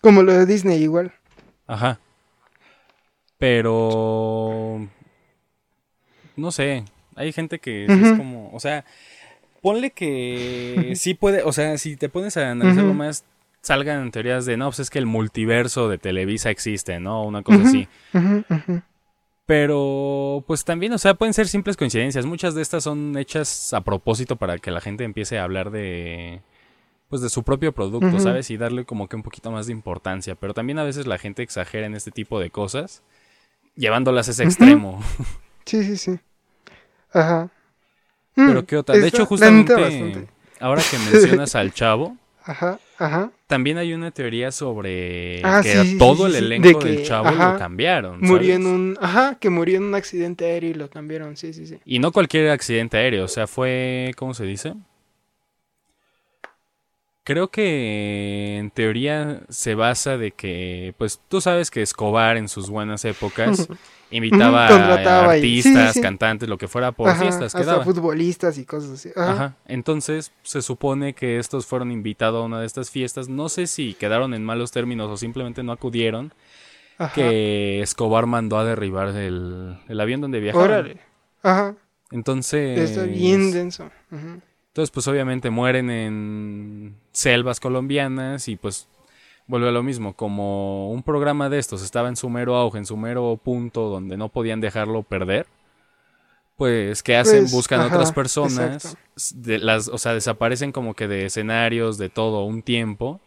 Como 0.00 0.22
lo 0.22 0.32
de 0.32 0.46
Disney 0.46 0.82
igual. 0.82 1.12
Ajá. 1.66 2.00
Pero... 3.38 4.88
No 6.34 6.50
sé, 6.50 6.84
hay 7.14 7.32
gente 7.32 7.58
que 7.60 7.84
es 7.84 8.12
como, 8.16 8.50
o 8.52 8.58
sea, 8.58 8.84
ponle 9.62 9.92
que 9.92 10.92
sí 10.96 11.14
puede, 11.14 11.42
o 11.42 11.52
sea, 11.52 11.78
si 11.78 11.96
te 11.96 12.10
pones 12.10 12.36
a 12.36 12.50
analizarlo 12.50 12.90
Ujú. 12.90 12.98
más, 12.98 13.24
salgan 13.62 14.10
teorías 14.10 14.44
de, 14.44 14.58
no, 14.58 14.66
pues 14.66 14.80
es 14.80 14.90
que 14.90 14.98
el 14.98 15.06
multiverso 15.06 15.88
de 15.88 15.96
Televisa 15.96 16.50
existe, 16.50 17.00
¿no? 17.00 17.24
Una 17.24 17.42
cosa 17.42 17.62
así. 17.62 17.88
Pero, 19.46 20.44
pues 20.46 20.64
también, 20.64 20.92
o 20.92 20.98
sea, 20.98 21.14
pueden 21.14 21.34
ser 21.34 21.48
simples 21.48 21.76
coincidencias. 21.76 22.26
Muchas 22.26 22.54
de 22.54 22.62
estas 22.62 22.84
son 22.84 23.16
hechas 23.16 23.72
a 23.72 23.80
propósito 23.82 24.36
para 24.36 24.58
que 24.58 24.70
la 24.70 24.80
gente 24.80 25.04
empiece 25.04 25.38
a 25.38 25.44
hablar 25.44 25.70
de, 25.70 26.42
pues, 27.08 27.22
de 27.22 27.28
su 27.28 27.42
propio 27.42 27.72
producto. 27.72 28.18
¿sabes? 28.20 28.50
Y 28.50 28.56
darle 28.56 28.84
como 28.84 29.08
que 29.08 29.16
un 29.16 29.22
poquito 29.22 29.50
más 29.50 29.66
de 29.66 29.72
importancia. 29.72 30.36
Pero 30.36 30.54
también 30.54 30.78
a 30.78 30.84
veces 30.84 31.06
la 31.06 31.18
gente 31.18 31.42
exagera 31.42 31.86
en 31.86 31.94
este 31.94 32.10
tipo 32.10 32.40
de 32.40 32.50
cosas, 32.50 33.02
llevándolas 33.74 34.28
a 34.28 34.30
ese 34.30 34.44
extremo. 34.44 35.02
Sí, 35.64 35.84
sí, 35.84 35.96
sí. 35.96 36.18
Ajá. 37.12 37.50
Pero 38.34 38.62
Mm, 38.62 38.64
qué 38.64 38.76
otra. 38.76 38.96
De 38.96 39.08
hecho, 39.08 39.26
justamente, 39.26 40.26
ahora 40.60 40.82
que 40.90 40.98
mencionas 41.10 41.54
al 41.54 41.72
chavo, 41.72 42.16
Ajá, 42.44 42.78
ajá. 42.98 43.30
también 43.46 43.78
hay 43.78 43.92
una 43.92 44.10
teoría 44.10 44.50
sobre 44.50 45.40
Ah, 45.44 45.60
que 45.62 45.84
sí, 45.84 45.98
todo 45.98 46.28
sí, 46.28 46.36
el 46.36 46.52
elenco 46.52 46.80
de 46.80 46.94
del 46.94 47.06
chavo 47.06 47.28
ajá, 47.28 47.52
lo 47.52 47.58
cambiaron. 47.58 48.20
Murió 48.20 48.54
¿sabes? 48.54 48.66
en 48.66 48.66
un. 48.66 48.98
Ajá, 49.00 49.36
que 49.38 49.50
murió 49.50 49.76
en 49.76 49.84
un 49.84 49.94
accidente 49.94 50.46
aéreo 50.46 50.70
y 50.70 50.74
lo 50.74 50.88
cambiaron. 50.88 51.36
Sí, 51.36 51.52
sí, 51.52 51.66
sí. 51.66 51.78
Y 51.84 51.98
no 51.98 52.10
cualquier 52.10 52.50
accidente 52.50 52.96
aéreo, 52.96 53.24
o 53.24 53.28
sea, 53.28 53.46
fue, 53.46 54.12
¿cómo 54.16 54.34
se 54.34 54.44
dice? 54.44 54.74
Creo 57.24 57.50
que 57.52 58.58
en 58.58 58.70
teoría 58.72 59.42
se 59.48 59.76
basa 59.76 60.18
de 60.18 60.32
que, 60.32 60.92
pues 60.98 61.20
tú 61.28 61.40
sabes 61.40 61.70
que 61.70 61.80
Escobar 61.80 62.36
en 62.36 62.48
sus 62.48 62.68
buenas 62.68 63.04
épocas 63.04 63.68
invitaba 64.10 64.66
a 64.66 65.24
artistas, 65.30 65.92
sí, 65.92 65.94
sí. 65.94 66.00
cantantes, 66.02 66.48
lo 66.48 66.58
que 66.58 66.66
fuera 66.66 66.90
por 66.90 67.08
Ajá, 67.08 67.22
fiestas 67.22 67.52
que 67.52 67.60
hasta 67.60 67.72
daba. 67.72 67.84
futbolistas 67.84 68.58
y 68.58 68.64
cosas 68.64 68.90
así. 68.90 69.10
Ajá. 69.14 69.32
Ajá. 69.32 69.56
Entonces 69.66 70.32
se 70.42 70.62
supone 70.62 71.14
que 71.14 71.38
estos 71.38 71.64
fueron 71.64 71.92
invitados 71.92 72.42
a 72.42 72.46
una 72.46 72.58
de 72.60 72.66
estas 72.66 72.90
fiestas. 72.90 73.28
No 73.28 73.48
sé 73.48 73.68
si 73.68 73.94
quedaron 73.94 74.34
en 74.34 74.44
malos 74.44 74.72
términos 74.72 75.08
o 75.08 75.16
simplemente 75.16 75.62
no 75.62 75.70
acudieron. 75.70 76.34
Ajá. 76.98 77.14
Que 77.14 77.80
Escobar 77.82 78.26
mandó 78.26 78.58
a 78.58 78.64
derribar 78.64 79.08
el, 79.16 79.78
el 79.88 80.00
avión 80.00 80.20
donde 80.20 80.40
viajaban. 80.40 80.70
Órale. 80.70 80.96
Ajá. 81.44 81.76
Entonces. 82.10 82.90
Está 82.90 83.04
bien 83.04 83.52
denso. 83.52 83.90
Ujú. 84.10 84.40
Entonces, 84.72 84.90
pues 84.90 85.06
obviamente 85.06 85.50
mueren 85.50 85.90
en 85.90 86.96
selvas 87.12 87.60
colombianas 87.60 88.48
y 88.48 88.56
pues 88.56 88.88
vuelve 89.46 89.68
a 89.68 89.70
lo 89.72 89.82
mismo. 89.82 90.14
Como 90.14 90.90
un 90.90 91.02
programa 91.02 91.50
de 91.50 91.58
estos 91.58 91.82
estaba 91.82 92.08
en 92.08 92.16
su 92.16 92.30
mero 92.30 92.56
auge, 92.56 92.78
en 92.78 92.86
su 92.86 92.96
mero 92.96 93.38
punto 93.42 93.90
donde 93.90 94.16
no 94.16 94.30
podían 94.30 94.62
dejarlo 94.62 95.02
perder. 95.02 95.46
Pues, 96.56 97.02
¿qué 97.02 97.16
hacen? 97.16 97.40
Pues, 97.40 97.52
Buscan 97.52 97.80
ajá, 97.80 97.94
otras 97.94 98.12
personas, 98.12 98.96
de 99.34 99.58
las, 99.58 99.88
o 99.88 99.98
sea, 99.98 100.14
desaparecen 100.14 100.72
como 100.72 100.94
que 100.94 101.06
de 101.06 101.26
escenarios, 101.26 101.98
de 101.98 102.08
todo 102.08 102.44
un 102.44 102.62
tiempo. 102.62 103.20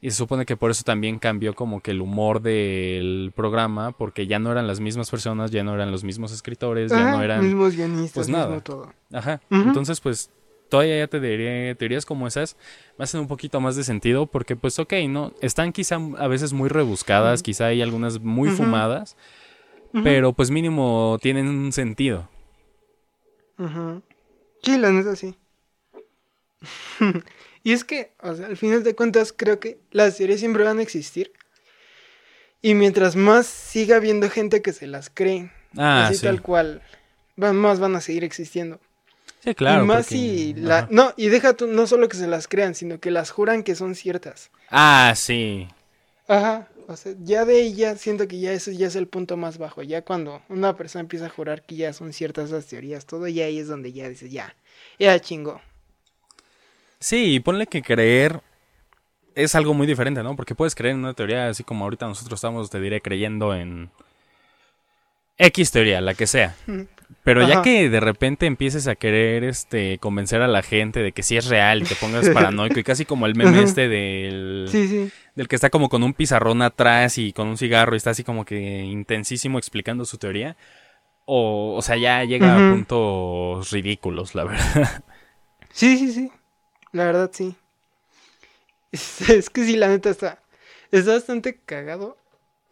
Y 0.00 0.10
se 0.10 0.16
supone 0.16 0.46
que 0.46 0.56
por 0.56 0.72
eso 0.72 0.82
también 0.82 1.20
cambió 1.20 1.54
como 1.54 1.80
que 1.80 1.92
el 1.92 2.00
humor 2.00 2.42
del 2.42 3.32
programa, 3.36 3.92
porque 3.92 4.26
ya 4.26 4.40
no 4.40 4.50
eran 4.50 4.66
las 4.66 4.80
mismas 4.80 5.10
personas, 5.10 5.52
ya 5.52 5.62
no 5.62 5.74
eran 5.74 5.92
los 5.92 6.02
mismos 6.02 6.32
escritores, 6.32 6.90
ya 6.90 6.98
Ajá, 6.98 7.16
no 7.16 7.22
eran... 7.22 7.44
Mismos 7.44 7.76
guionistas, 7.76 8.14
pues, 8.14 8.28
mismo 8.28 8.42
nada. 8.42 8.60
todo. 8.60 8.92
Ajá. 9.12 9.40
Entonces, 9.50 10.00
pues, 10.00 10.30
todavía 10.68 10.98
ya 10.98 11.06
te 11.06 11.20
diré, 11.20 11.74
teorías 11.74 12.06
como 12.06 12.26
esas 12.26 12.56
me 12.98 13.04
hacen 13.04 13.20
un 13.20 13.28
poquito 13.28 13.60
más 13.60 13.76
de 13.76 13.84
sentido 13.84 14.26
porque, 14.26 14.56
pues, 14.56 14.78
ok, 14.78 14.92
¿no? 15.08 15.32
Están 15.40 15.72
quizá 15.72 15.98
a 16.18 16.28
veces 16.28 16.52
muy 16.52 16.68
rebuscadas, 16.68 17.42
quizá 17.42 17.66
hay 17.66 17.82
algunas 17.82 18.20
muy 18.20 18.50
fumadas, 18.50 19.16
pero 20.04 20.32
pues 20.32 20.50
mínimo 20.50 21.18
tienen 21.20 21.48
un 21.48 21.72
sentido. 21.72 22.28
Sí, 24.62 24.78
la 24.78 24.90
neta 24.92 25.16
sí. 25.16 25.34
y 27.62 27.72
es 27.72 27.84
que, 27.84 28.12
o 28.20 28.34
sea, 28.34 28.46
al 28.46 28.56
final 28.56 28.82
de 28.82 28.94
cuentas, 28.94 29.32
creo 29.36 29.60
que 29.60 29.78
las 29.90 30.16
teorías 30.16 30.40
siempre 30.40 30.64
van 30.64 30.78
a 30.78 30.82
existir. 30.82 31.32
Y 32.60 32.74
mientras 32.74 33.14
más 33.14 33.46
siga 33.46 33.96
habiendo 33.96 34.28
gente 34.28 34.62
que 34.62 34.72
se 34.72 34.88
las 34.88 35.10
cree 35.10 35.52
Ah, 35.76 36.06
así 36.06 36.16
sí. 36.16 36.22
tal 36.26 36.40
cual, 36.42 36.82
más 37.36 37.78
van 37.78 37.94
a 37.96 38.00
seguir 38.00 38.24
existiendo. 38.24 38.80
Sí, 39.44 39.54
claro. 39.54 39.84
y 39.84 39.86
más 39.86 40.06
porque- 40.06 40.14
si 40.16 40.54
la... 40.54 40.78
Ajá. 40.78 40.88
No, 40.90 41.12
y 41.16 41.28
deja 41.28 41.54
tú, 41.54 41.66
no 41.66 41.86
solo 41.86 42.08
que 42.08 42.16
se 42.16 42.26
las 42.26 42.48
crean, 42.48 42.74
sino 42.74 42.98
que 43.00 43.10
las 43.10 43.30
juran 43.30 43.62
que 43.62 43.74
son 43.74 43.94
ciertas. 43.94 44.50
Ah, 44.70 45.12
sí. 45.16 45.68
Ajá, 46.26 46.68
o 46.88 46.96
sea, 46.96 47.14
ya 47.22 47.44
de 47.46 47.56
ahí 47.62 47.74
ya 47.74 47.96
siento 47.96 48.28
que 48.28 48.38
ya 48.38 48.52
ese 48.52 48.76
ya 48.76 48.86
es 48.86 48.96
el 48.96 49.06
punto 49.06 49.36
más 49.38 49.56
bajo, 49.58 49.82
ya 49.82 50.02
cuando 50.02 50.42
una 50.50 50.76
persona 50.76 51.00
empieza 51.00 51.26
a 51.26 51.30
jurar 51.30 51.62
que 51.62 51.76
ya 51.76 51.92
son 51.94 52.12
ciertas 52.12 52.48
esas 52.48 52.66
teorías, 52.66 53.06
todo 53.06 53.26
ya 53.28 53.46
ahí 53.46 53.58
es 53.58 53.68
donde 53.68 53.92
ya 53.92 54.08
dices, 54.08 54.30
ya, 54.30 54.54
ya 54.98 55.18
chingo. 55.20 55.60
Sí, 57.00 57.34
y 57.36 57.40
ponle 57.40 57.66
que 57.66 57.80
creer 57.82 58.42
es 59.34 59.54
algo 59.54 59.72
muy 59.72 59.86
diferente, 59.86 60.22
¿no? 60.22 60.34
Porque 60.36 60.54
puedes 60.54 60.74
creer 60.74 60.94
en 60.94 61.00
una 61.00 61.14
teoría 61.14 61.48
así 61.48 61.62
como 61.64 61.84
ahorita 61.84 62.06
nosotros 62.06 62.38
estamos, 62.38 62.68
te 62.70 62.80
diré, 62.80 63.00
creyendo 63.00 63.54
en 63.54 63.90
X 65.38 65.70
teoría, 65.70 66.00
la 66.00 66.14
que 66.14 66.26
sea. 66.26 66.54
Pero 67.24 67.46
ya 67.46 67.62
que 67.62 67.88
de 67.90 68.00
repente 68.00 68.46
empieces 68.46 68.86
a 68.88 68.94
querer 68.94 69.44
este 69.44 69.98
convencer 69.98 70.40
a 70.42 70.48
la 70.48 70.62
gente 70.62 71.00
de 71.00 71.12
que 71.12 71.22
sí 71.22 71.36
es 71.36 71.46
real 71.46 71.82
y 71.82 71.84
te 71.84 71.94
pongas 71.94 72.28
paranoico 72.34 72.78
y 72.80 72.84
casi 72.84 73.04
como 73.04 73.26
el 73.26 73.34
meme 73.34 73.50
Ajá. 73.58 73.62
este 73.62 73.88
del, 73.88 74.66
Sí, 74.70 74.88
sí. 74.88 75.10
del 75.34 75.48
que 75.48 75.54
está 75.56 75.70
como 75.70 75.88
con 75.88 76.02
un 76.02 76.14
pizarrón 76.14 76.62
atrás 76.62 77.18
y 77.18 77.32
con 77.32 77.48
un 77.48 77.58
cigarro 77.58 77.94
y 77.94 77.98
está 77.98 78.10
así 78.10 78.24
como 78.24 78.44
que 78.44 78.56
intensísimo 78.84 79.58
explicando 79.58 80.04
su 80.04 80.18
teoría. 80.18 80.56
O, 81.26 81.74
o 81.76 81.82
sea, 81.82 81.96
ya 81.96 82.24
llega 82.24 82.54
a 82.54 82.70
puntos 82.72 83.70
ridículos, 83.70 84.34
la 84.34 84.44
verdad. 84.44 85.04
Sí, 85.70 85.98
sí, 85.98 86.10
sí. 86.12 86.32
La 86.92 87.04
verdad, 87.04 87.30
sí. 87.32 87.54
Es, 88.92 89.28
es 89.28 89.50
que 89.50 89.64
sí, 89.64 89.76
la 89.76 89.88
neta 89.88 90.08
está. 90.08 90.40
Está 90.90 91.12
bastante 91.12 91.58
cagado. 91.66 92.16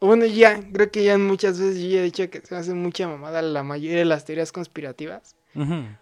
Bueno, 0.00 0.26
ya, 0.26 0.60
creo 0.72 0.90
que 0.90 1.04
ya 1.04 1.16
muchas 1.18 1.58
veces 1.58 1.82
yo 1.82 1.88
ya 1.88 2.00
he 2.00 2.04
dicho 2.04 2.28
que 2.28 2.40
se 2.42 2.54
hace 2.54 2.74
mucha 2.74 3.08
mamada 3.08 3.40
la 3.42 3.62
mayoría 3.62 3.98
de 3.98 4.04
las 4.04 4.24
teorías 4.24 4.52
conspirativas. 4.52 5.36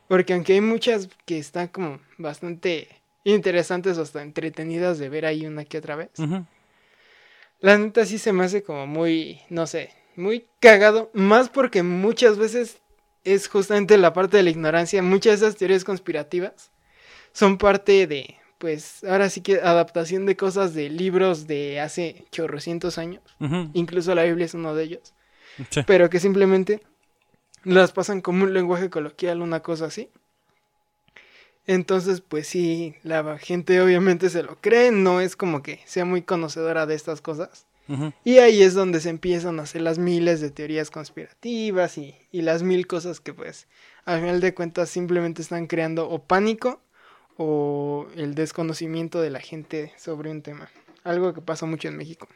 Porque 0.08 0.32
aunque 0.34 0.54
hay 0.54 0.60
muchas 0.60 1.08
que 1.26 1.38
están 1.38 1.68
como 1.68 2.00
bastante 2.18 2.88
interesantes 3.22 3.96
o 3.98 4.02
hasta 4.02 4.22
entretenidas 4.22 4.98
de 4.98 5.08
ver 5.08 5.26
ahí 5.26 5.46
una 5.46 5.64
que 5.64 5.78
otra 5.78 5.94
vez. 5.94 6.10
Ujú. 6.18 6.44
La 7.60 7.78
neta 7.78 8.04
sí 8.04 8.18
se 8.18 8.32
me 8.32 8.44
hace 8.44 8.64
como 8.64 8.86
muy, 8.86 9.40
no 9.48 9.66
sé, 9.68 9.90
muy 10.16 10.46
cagado. 10.60 11.10
Más 11.14 11.48
porque 11.48 11.84
muchas 11.84 12.36
veces 12.36 12.78
es 13.22 13.48
justamente 13.48 13.96
la 13.96 14.12
parte 14.12 14.36
de 14.36 14.42
la 14.42 14.50
ignorancia. 14.50 15.02
Muchas 15.02 15.40
de 15.40 15.46
esas 15.46 15.56
teorías 15.56 15.84
conspirativas 15.84 16.72
son 17.32 17.56
parte 17.56 18.06
de, 18.06 18.36
pues, 18.64 19.04
ahora 19.04 19.28
sí 19.28 19.42
que 19.42 19.56
adaptación 19.56 20.24
de 20.24 20.38
cosas 20.38 20.72
de 20.72 20.88
libros 20.88 21.46
de 21.46 21.80
hace 21.80 22.24
chorrocientos 22.30 22.96
años. 22.96 23.22
Incluso 23.74 24.14
la 24.14 24.22
Biblia 24.22 24.46
es 24.46 24.54
uno 24.54 24.74
de 24.74 24.84
ellos. 24.84 25.12
Sí. 25.68 25.82
Pero 25.86 26.08
que 26.08 26.18
simplemente 26.18 26.80
las 27.62 27.92
pasan 27.92 28.22
como 28.22 28.44
un 28.44 28.54
lenguaje 28.54 28.88
coloquial, 28.88 29.42
una 29.42 29.60
cosa 29.60 29.84
así. 29.84 30.08
Entonces, 31.66 32.22
pues 32.22 32.46
sí, 32.46 32.94
la 33.02 33.36
gente 33.36 33.82
obviamente 33.82 34.30
se 34.30 34.42
lo 34.42 34.58
cree, 34.62 34.90
no 34.92 35.20
es 35.20 35.36
como 35.36 35.62
que 35.62 35.80
sea 35.84 36.06
muy 36.06 36.22
conocedora 36.22 36.86
de 36.86 36.94
estas 36.94 37.20
cosas. 37.20 37.66
Y 38.24 38.38
ahí 38.38 38.62
es 38.62 38.72
donde 38.72 39.00
se 39.00 39.10
empiezan 39.10 39.60
a 39.60 39.64
hacer 39.64 39.82
las 39.82 39.98
miles 39.98 40.40
de 40.40 40.50
teorías 40.50 40.90
conspirativas 40.90 41.98
y, 41.98 42.14
y 42.32 42.40
las 42.40 42.62
mil 42.62 42.86
cosas 42.86 43.20
que 43.20 43.34
pues 43.34 43.66
al 44.06 44.20
final 44.20 44.40
de 44.40 44.54
cuentas 44.54 44.88
simplemente 44.88 45.42
están 45.42 45.66
creando 45.66 46.08
o 46.08 46.22
pánico 46.22 46.80
o 47.36 48.06
el 48.16 48.34
desconocimiento 48.34 49.20
de 49.20 49.30
la 49.30 49.40
gente 49.40 49.92
sobre 49.96 50.30
un 50.30 50.42
tema. 50.42 50.68
Algo 51.02 51.34
que 51.34 51.40
pasa 51.40 51.66
mucho 51.66 51.88
en 51.88 51.96
México. 51.96 52.28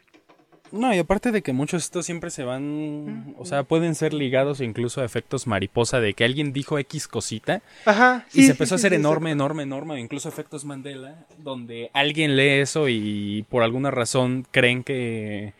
No, 0.71 0.95
y 0.95 0.99
aparte 0.99 1.33
de 1.33 1.43
que 1.43 1.53
muchos 1.53 1.83
de 1.83 1.85
estos 1.85 2.07
siempre 2.07 2.31
se 2.31 2.45
van, 2.45 3.35
o 3.39 3.47
sea, 3.47 3.63
pueden 3.63 3.95
ser 3.95 4.13
ligados 4.13 4.61
incluso 4.61 5.01
a 5.01 5.05
efectos 5.05 5.47
mariposa 5.47 6.01
de 6.01 6.13
que 6.15 6.25
alguien 6.25 6.53
dijo 6.53 6.79
X 6.79 7.09
cosita 7.09 7.63
Ajá. 7.87 8.27
y 8.35 8.41
se 8.41 8.43
sí, 8.43 8.51
empezó 8.51 8.75
a 8.75 8.77
hacer 8.77 8.91
sí, 8.91 8.97
enorme, 8.97 9.31
enorme, 9.31 9.63
enorme, 9.63 9.95
o 9.95 9.97
incluso 9.97 10.29
efectos 10.29 10.65
Mandela, 10.65 11.27
donde 11.39 11.91
alguien 11.95 12.37
lee 12.37 12.61
eso 12.61 12.89
y 12.89 13.47
por 13.49 13.63
alguna 13.63 13.91
razón 13.91 14.47
creen 14.51 14.85
que 14.85 15.55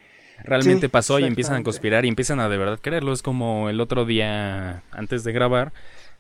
realmente 0.45 0.89
pasó 0.89 1.19
y 1.19 1.25
empiezan 1.25 1.57
a 1.57 1.63
conspirar 1.63 2.05
y 2.05 2.09
empiezan 2.09 2.41
a 2.41 2.49
de 2.49 2.59
verdad 2.59 2.79
creerlo. 2.81 3.13
Es 3.13 3.23
como 3.23 3.71
el 3.71 3.81
otro 3.81 4.05
día, 4.05 4.83
antes 4.91 5.25
de 5.25 5.33
grabar, 5.33 5.73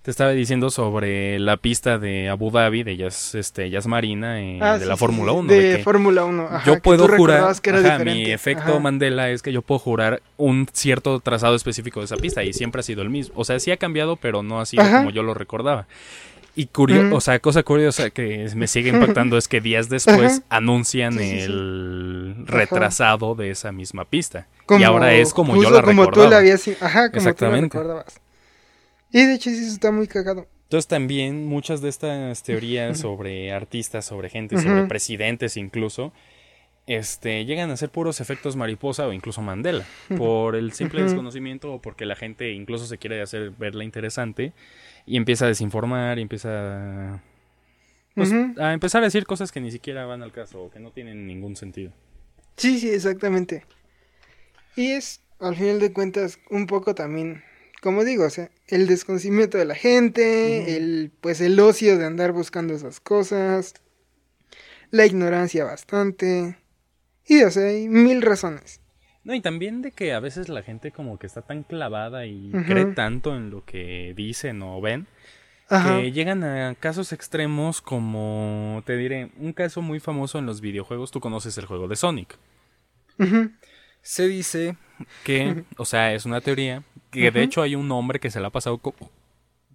te 0.03 0.11
estaba 0.11 0.31
diciendo 0.31 0.71
sobre 0.71 1.39
la 1.39 1.57
pista 1.59 1.99
de 1.99 2.29
Abu 2.31 2.51
Dhabi, 2.51 2.83
de 2.83 2.97
Jazz, 2.97 3.35
este, 3.35 3.69
Jazz 3.69 3.87
Marina, 3.87 4.41
eh, 4.41 4.59
Ah, 4.63 4.75
de 4.79 4.85
sí, 4.85 4.89
la 4.89 4.97
Fórmula 4.97 5.33
sí, 5.33 5.39
1. 5.39 5.53
De, 5.53 5.79
Fórmula 5.85 6.25
1. 6.25 6.43
ajá, 6.51 6.63
yo 6.65 6.75
que 6.77 6.81
puedo 6.81 7.07
tú 7.09 7.17
jurar, 7.17 7.61
que 7.61 7.71
era 7.71 7.95
ajá, 7.97 8.05
mi 8.05 8.31
efecto 8.31 8.71
Ajá. 8.71 8.79
Mandela 8.79 9.29
es 9.31 9.43
que 9.43 9.53
yo 9.53 9.61
puedo 9.61 9.79
jurar 9.79 10.23
un 10.39 10.67
cierto 10.73 11.21
trazado 11.21 11.57
específico 11.57 12.01
de 12.01 12.07
esa 12.07 12.17
pista 12.17 12.43
y 12.43 12.53
siempre 12.55 12.81
ha 12.81 12.83
sido 12.83 13.03
el 13.03 13.11
mismo. 13.11 13.35
O 13.37 13.45
sea, 13.45 13.59
sí 13.61 13.71
ha 13.71 13.77
cambiado, 13.77 14.17
pero 14.17 14.43
no 14.43 14.61
ha 14.61 14.67
sido 14.67 14.83
como 14.85 15.11
yo 15.11 15.23
lo 15.23 15.35
recordaba. 15.35 15.87
Y 16.57 16.67
curioso, 16.67 17.07
Ujú. 17.09 17.17
o 17.17 17.21
sea, 17.21 17.39
cosa 17.39 17.63
curiosa 17.63 18.11
que 18.11 18.49
me 18.57 18.67
sigue 18.67 18.89
impactando 18.89 19.37
es 19.39 19.47
que 19.47 19.61
días 19.61 19.89
después 19.91 20.39
Ajá. 20.39 20.57
anuncian 20.57 21.13
Sí, 21.13 21.19
sí, 21.19 21.31
sí. 21.41 21.43
el 21.45 22.35
Ajá. 22.49 22.57
retrasado 22.57 23.35
de 23.37 23.51
esa 23.51 23.71
misma 23.73 24.05
pista. 24.07 24.47
Como- 24.67 24.81
y 24.81 24.85
ahora 24.85 25.13
es 25.13 25.33
como 25.35 25.55
yo 25.63 25.71
la 25.71 25.83
como 25.83 26.03
recordaba. 26.05 26.27
tú 26.27 26.31
la 26.31 26.39
habías, 26.39 26.67
ajá, 26.81 27.11
como 27.11 27.19
Exactamente. 27.19 27.69
tú 27.69 27.77
la 27.77 27.83
recordabas. 27.85 28.21
Y 29.11 29.25
de 29.25 29.35
hecho 29.35 29.51
sí, 29.51 29.67
está 29.67 29.91
muy 29.91 30.07
cagado. 30.07 30.47
Entonces 30.65 30.87
también 30.87 31.47
muchas 31.47 31.81
de 31.81 31.89
estas 31.89 32.43
teorías 32.43 32.99
sobre 32.99 33.53
artistas, 33.53 34.05
sobre 34.05 34.29
gente, 34.29 34.61
sobre 34.61 34.85
presidentes 34.85 35.57
incluso, 35.57 36.13
este, 36.87 37.45
llegan 37.45 37.71
a 37.71 37.77
ser 37.77 37.91
puros 37.91 38.21
efectos 38.21 38.57
mariposa 38.57 39.07
o 39.07 39.13
incluso 39.13 39.41
Mandela, 39.43 39.87
por 40.17 40.57
el 40.57 40.73
simple 40.73 41.03
desconocimiento 41.03 41.73
o 41.73 41.81
porque 41.81 42.07
la 42.07 42.17
gente 42.17 42.53
incluso 42.53 42.87
se 42.87 42.99
quiere 42.99 43.23
hacer 43.23 43.51
verla 43.51 43.85
interesante 43.85 44.53
y 45.07 45.17
empieza 45.17 45.47
a 45.47 45.49
desinformar 45.49 46.19
y 46.19 46.23
empieza 46.23 47.15
a, 47.15 47.23
pues, 48.15 48.33
a 48.59 48.73
empezar 48.73 49.03
a 49.03 49.07
decir 49.07 49.25
cosas 49.25 49.53
que 49.53 49.61
ni 49.61 49.71
siquiera 49.71 50.05
van 50.07 50.23
al 50.23 50.33
caso 50.33 50.65
o 50.65 50.71
que 50.71 50.81
no 50.81 50.91
tienen 50.91 51.27
ningún 51.27 51.57
sentido. 51.57 51.93
Sí, 52.57 52.79
sí, 52.79 52.91
exactamente. 52.91 53.65
Y 54.77 54.93
es, 54.93 55.23
al 55.41 55.57
final 55.57 55.81
de 55.81 55.93
cuentas, 55.93 56.39
un 56.51 56.67
poco 56.67 56.95
también, 56.95 57.43
como 57.81 58.05
digo, 58.05 58.25
o 58.25 58.31
sea, 58.31 58.51
el 58.67 58.87
desconocimiento 58.87 59.59
de 59.59 59.65
la 59.65 59.75
gente, 59.75 60.77
el, 60.77 61.13
pues 61.21 61.41
el 61.41 61.59
ocio 61.61 61.99
de 61.99 62.07
andar 62.07 62.33
buscando 62.33 62.75
esas 62.75 63.01
cosas, 63.01 63.75
la 64.91 65.07
ignorancia 65.07 65.65
bastante, 65.65 66.57
y 67.27 67.43
o 67.43 67.51
sea, 67.51 67.69
hay 67.69 67.89
mil 67.89 68.23
razones. 68.23 68.81
No, 69.25 69.35
y 69.35 69.41
también 69.41 69.83
de 69.83 69.93
que 69.93 70.15
a 70.15 70.21
veces 70.21 70.49
la 70.49 70.63
gente 70.63 70.91
como 70.91 71.19
que 71.19 71.27
está 71.27 71.43
tan 71.43 71.63
clavada 71.63 72.25
y 72.27 72.51
cree 72.67 72.87
tanto 72.87 73.37
en 73.37 73.51
lo 73.51 73.65
que 73.65 74.15
dicen 74.17 74.63
o 74.63 74.81
ven 74.81 75.07
Ajá. 75.69 76.01
que 76.01 76.13
llegan 76.13 76.43
a 76.45 76.75
casos 76.77 77.13
extremos 77.13 77.83
como, 77.83 78.83
te 78.87 78.97
diré, 78.97 79.31
un 79.37 79.53
caso 79.53 79.83
muy 79.83 80.01
famoso 80.01 80.39
en 80.39 80.47
los 80.47 80.63
videojuegos, 80.63 81.11
tú 81.11 81.21
conoces 81.21 81.59
el 81.59 81.67
juego 81.67 81.89
de 81.89 81.97
Sonic. 81.97 82.39
Se 84.01 84.27
dice 84.29 84.77
que, 85.25 85.65
o 85.77 85.85
sea, 85.85 86.15
es 86.15 86.25
una 86.25 86.41
teoría, 86.41 86.83
que 87.11 87.31
de 87.31 87.43
hecho 87.43 87.63
hay 87.63 87.75
un 87.75 87.91
hombre 87.93 88.21
que 88.21 88.31
se 88.31 88.41
le 88.41 88.47
ha 88.47 88.51
pasado, 88.51 88.79
co- 88.79 88.95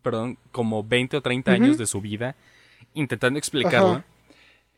perdón, 0.02 0.38
como 0.52 0.84
20 0.84 1.18
o 1.18 1.22
30 1.22 1.52
años 1.52 1.78
de 1.78 1.86
su 1.86 2.02
vida 2.02 2.36
intentando 2.94 3.38
explicarlo. 3.40 4.04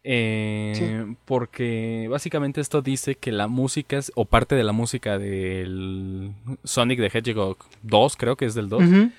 Eh, 0.04 0.74
Sí. 0.76 1.16
Porque 1.26 2.08
básicamente 2.10 2.62
esto 2.62 2.82
dice 2.84 3.16
que 3.16 3.32
la 3.32 3.48
música, 3.48 3.98
es- 3.98 4.12
o 4.16 4.26
parte 4.26 4.54
de 4.56 4.64
la 4.64 4.72
música 4.72 5.18
del 5.18 6.32
Sonic 6.64 7.00
the 7.00 7.18
Hedgehog 7.18 7.58
2, 7.82 8.16
creo 8.16 8.36
que 8.36 8.46
es 8.46 8.54
del 8.54 8.70
2, 8.70 8.84
Ujú. 8.84 9.10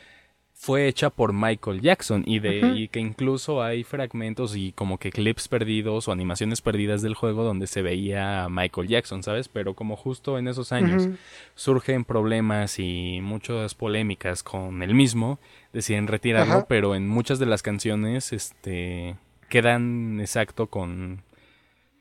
Fue 0.58 0.88
hecha 0.88 1.10
por 1.10 1.34
Michael 1.34 1.82
Jackson 1.82 2.24
y 2.26 2.38
de 2.38 2.60
y 2.74 2.88
que 2.88 2.98
incluso 2.98 3.62
hay 3.62 3.84
fragmentos 3.84 4.56
y 4.56 4.72
como 4.72 4.98
que 4.98 5.10
clips 5.10 5.48
perdidos 5.48 6.08
o 6.08 6.12
animaciones 6.12 6.62
perdidas 6.62 7.02
del 7.02 7.14
juego 7.14 7.44
donde 7.44 7.66
se 7.66 7.82
veía 7.82 8.44
a 8.44 8.48
Michael 8.48 8.88
Jackson, 8.88 9.22
¿sabes? 9.22 9.48
Pero 9.48 9.74
como 9.74 9.96
justo 9.96 10.38
en 10.38 10.48
esos 10.48 10.72
años 10.72 11.08
surgen 11.54 12.06
problemas 12.06 12.78
y 12.78 13.20
muchas 13.22 13.74
polémicas 13.74 14.42
con 14.42 14.82
el 14.82 14.94
mismo, 14.94 15.38
deciden 15.74 16.06
retirarlo, 16.06 16.64
pero 16.66 16.94
en 16.94 17.06
muchas 17.06 17.38
de 17.38 17.46
las 17.46 17.62
canciones 17.62 18.32
este 18.32 19.14
quedan 19.50 20.20
exacto 20.20 20.68
con 20.68 21.22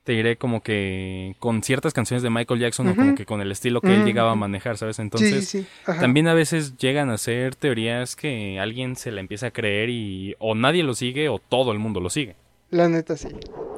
te 0.05 0.13
diré 0.13 0.37
como 0.37 0.61
que 0.61 1.35
con 1.39 1.63
ciertas 1.63 1.91
canciones 1.91 2.21
de 2.21 2.29
Michael 2.29 2.59
Jackson 2.59 2.87
o 2.87 2.95
como 2.95 3.15
que 3.15 3.25
con 3.25 3.41
el 3.41 3.51
estilo 3.51 3.81
que 3.81 3.87
él 3.93 3.99
Ujú. 4.01 4.07
llegaba 4.07 4.31
a 4.31 4.35
manejar, 4.35 4.77
¿sabes? 4.77 4.99
Entonces, 4.99 5.49
sí, 5.49 5.65
también 5.83 6.27
a 6.27 6.35
veces 6.35 6.77
llegan 6.77 7.09
a 7.09 7.17
ser 7.17 7.55
teorías 7.55 8.15
que 8.15 8.59
alguien 8.59 8.95
se 8.95 9.11
la 9.11 9.19
empieza 9.19 9.47
a 9.47 9.51
creer 9.51 9.89
y 9.89 10.35
o 10.37 10.53
nadie 10.53 10.83
lo 10.83 10.93
sigue 10.93 11.27
o 11.27 11.39
todo 11.39 11.71
el 11.71 11.79
mundo 11.79 11.99
lo 11.99 12.11
sigue. 12.11 12.35
La 12.69 12.87
neta 12.87 13.17
sí. 13.17 13.29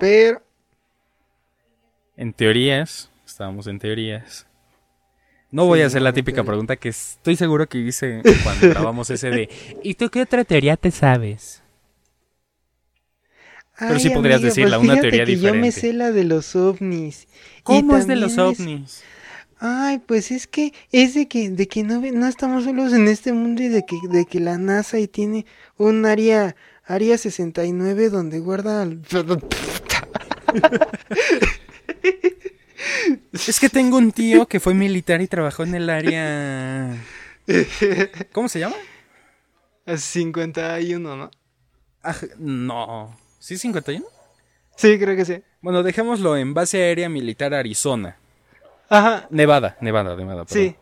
Pero, 0.01 0.41
En 2.17 2.33
teorías, 2.33 3.09
estábamos 3.25 3.67
en 3.67 3.79
teorías. 3.79 4.45
No 5.49 5.65
voy 5.65 5.81
a 5.81 5.85
hacer 5.85 6.01
la 6.01 6.11
típica 6.11 6.43
pregunta 6.43 6.75
que 6.75 6.89
estoy 6.89 7.37
seguro 7.37 7.67
que 7.67 7.77
hice 7.77 8.21
cuando 8.43 8.67
grabamos 8.67 9.09
ese 9.09 9.29
de 9.29 9.49
¿Y 9.81 9.93
tú 9.93 10.09
qué 10.09 10.21
otra 10.23 10.43
teoría 10.43 10.75
te 10.75 10.91
sabes? 10.91 11.63
Pero 13.79 13.99
sí 13.99 14.09
podrías 14.09 14.37
amiga, 14.37 14.49
decirla, 14.49 14.77
pues 14.77 14.89
una 14.89 15.01
teoría 15.01 15.25
que 15.25 15.35
Yo 15.35 15.41
me 15.53 15.67
diferente. 15.67 15.79
sé 15.81 15.93
la 15.93 16.11
de 16.11 16.23
los 16.23 16.55
ovnis. 16.55 17.27
¿Cómo 17.63 17.95
es 17.97 18.07
de 18.07 18.15
los 18.15 18.31
es- 18.33 18.37
ovnis? 18.39 19.03
Ay, 19.59 19.99
pues 20.05 20.29
es 20.31 20.45
que 20.47 20.71
es 20.91 21.13
de 21.15 21.27
que 21.27 21.49
de 21.49 21.67
que 21.67 21.83
no 21.83 21.99
no 21.99 22.27
estamos 22.27 22.63
solos 22.63 22.93
en 22.93 23.07
este 23.07 23.33
mundo 23.33 23.63
y 23.63 23.67
de 23.69 23.83
que 23.85 23.97
de 24.09 24.25
que 24.25 24.39
la 24.39 24.57
NASA 24.59 24.99
y 24.99 25.07
tiene 25.07 25.45
un 25.77 26.05
área 26.05 26.55
área 26.85 27.17
69 27.17 28.09
donde 28.09 28.39
guarda 28.39 28.83
al- 28.83 29.01
Es 33.31 33.59
que 33.59 33.69
tengo 33.69 33.97
un 33.97 34.11
tío 34.11 34.47
que 34.47 34.59
fue 34.59 34.73
militar 34.73 35.21
y 35.21 35.27
trabajó 35.27 35.63
en 35.63 35.75
el 35.75 35.89
área... 35.89 36.95
¿Cómo 38.33 38.49
se 38.49 38.59
llama? 38.59 38.75
51, 39.95 41.15
¿no? 41.15 41.31
Aj- 42.03 42.35
no. 42.37 43.15
¿Sí 43.47 43.57
51? 43.57 44.05
Sí, 44.75 44.99
creo 44.99 45.15
que 45.15 45.23
sí. 45.23 45.41
Bueno, 45.61 45.81
dejémoslo 45.81 46.35
en 46.35 46.53
base 46.53 46.83
aérea 46.83 47.07
militar 47.07 47.53
Arizona. 47.53 48.17
Ajá. 48.89 49.25
Nevada, 49.29 49.77
Nevada, 49.79 50.17
Nevada. 50.17 50.43
perdón. 50.43 50.63
Sí. 50.65 50.75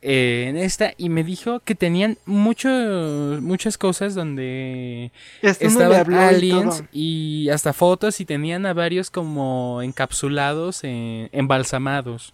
Eh, 0.00 0.46
en 0.48 0.56
esta 0.56 0.92
y 0.96 1.08
me 1.08 1.24
dijo 1.24 1.58
que 1.58 1.74
tenían 1.74 2.16
mucho, 2.24 2.68
muchas 2.68 3.76
cosas 3.76 4.14
donde 4.14 5.10
estaban 5.42 6.14
aliens 6.14 6.84
y, 6.92 7.48
hasta 7.48 7.72
fotos 7.72 8.20
y 8.20 8.24
tenían 8.24 8.64
a 8.64 8.74
varios 8.74 9.10
como 9.10 9.82
encapsulados, 9.82 10.82
embalsamados. 10.84 12.32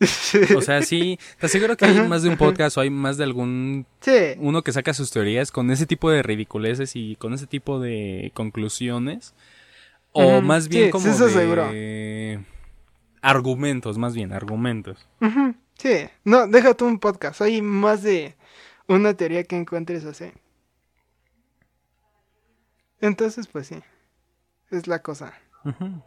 O 0.56 0.60
sea, 0.62 0.82
sí, 0.82 1.18
te 1.40 1.46
aseguro 1.46 1.76
que 1.76 1.84
hay 1.84 2.00
más 2.08 2.22
de 2.22 2.28
un 2.28 2.36
podcast 2.36 2.76
o 2.78 2.80
hay 2.80 2.90
más 2.90 3.16
de 3.16 3.24
algún 3.24 3.84
Sí. 4.00 4.34
uno 4.38 4.62
que 4.62 4.72
saca 4.72 4.94
sus 4.94 5.10
teorías 5.10 5.50
con 5.50 5.70
ese 5.70 5.86
tipo 5.86 6.10
de 6.10 6.22
ridiculeces 6.22 6.94
y 6.94 7.16
con 7.16 7.32
ese 7.34 7.46
tipo 7.46 7.80
de 7.80 8.30
conclusiones. 8.34 9.34
O 10.12 10.40
más 10.40 10.68
bien 10.68 10.86
sí, 10.86 10.90
como 10.90 11.06
eso 11.08 11.26
de 11.26 11.32
seguro. 11.32 11.68
argumentos, 13.22 13.98
más 13.98 14.14
bien, 14.14 14.32
argumentos. 14.32 15.06
Sí. 15.78 16.08
No, 16.24 16.46
déjate 16.46 16.84
un 16.84 16.98
podcast. 16.98 17.40
Hay 17.42 17.60
más 17.62 18.02
de 18.02 18.34
una 18.88 19.14
teoría 19.14 19.44
que 19.44 19.56
encuentres 19.56 20.04
así. 20.04 20.26
Entonces, 23.00 23.46
pues 23.46 23.68
sí. 23.68 23.76
Es 24.70 24.86
la 24.86 25.00
cosa. 25.00 25.34
Ujú. 25.64 26.02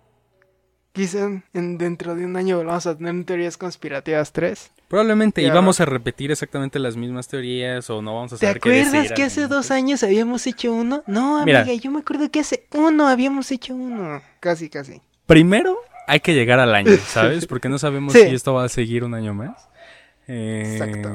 Quizá 0.94 1.30
en, 1.54 1.78
dentro 1.78 2.16
de 2.16 2.26
un 2.26 2.36
año 2.36 2.58
volvamos 2.58 2.86
a 2.86 2.98
tener 2.98 3.24
teorías 3.24 3.56
conspirativas 3.58 4.32
3. 4.34 4.72
Probablemente, 4.90 5.42
y 5.42 5.50
vamos 5.50 5.80
a 5.80 5.86
repetir 5.86 6.32
exactamente 6.32 6.78
las 6.78 6.98
mismas 6.98 7.30
teorías 7.30 7.90
o 7.90 8.02
no 8.02 8.16
vamos 8.16 8.34
a 8.34 8.36
¿Te 8.38 8.46
saber 8.46 8.60
qué 8.60 8.70
acuerdas 8.82 8.92
decir 8.92 9.14
que 9.16 9.24
hace 9.24 9.48
dos 9.48 9.72
años 9.72 10.04
habíamos 10.04 10.46
hecho 10.48 10.74
uno? 10.74 11.02
No, 11.08 11.46
Mira. 11.46 11.62
amiga, 11.62 11.74
yo 11.82 11.92
me 11.92 12.00
acuerdo 12.00 12.30
que 12.30 12.42
hace 12.42 12.66
uno 12.74 13.08
habíamos 13.08 13.50
hecho 13.52 13.74
uno. 13.74 14.22
Casi, 14.42 14.70
casi. 14.70 15.00
Primero 15.28 15.78
hay 16.08 16.20
que 16.20 16.34
llegar 16.34 16.60
al 16.60 16.76
año, 16.76 16.92
¿sabes? 17.08 17.46
Porque 17.46 17.70
no 17.70 17.80
sabemos 17.80 18.12
Sí. 18.12 18.20
si 18.28 18.36
esto 18.36 18.54
va 18.54 18.66
a 18.66 18.70
seguir 18.70 19.06
un 19.06 19.14
año 19.14 19.34
más. 19.34 19.70
Eh, 20.28 20.74
Exacto. 20.78 21.10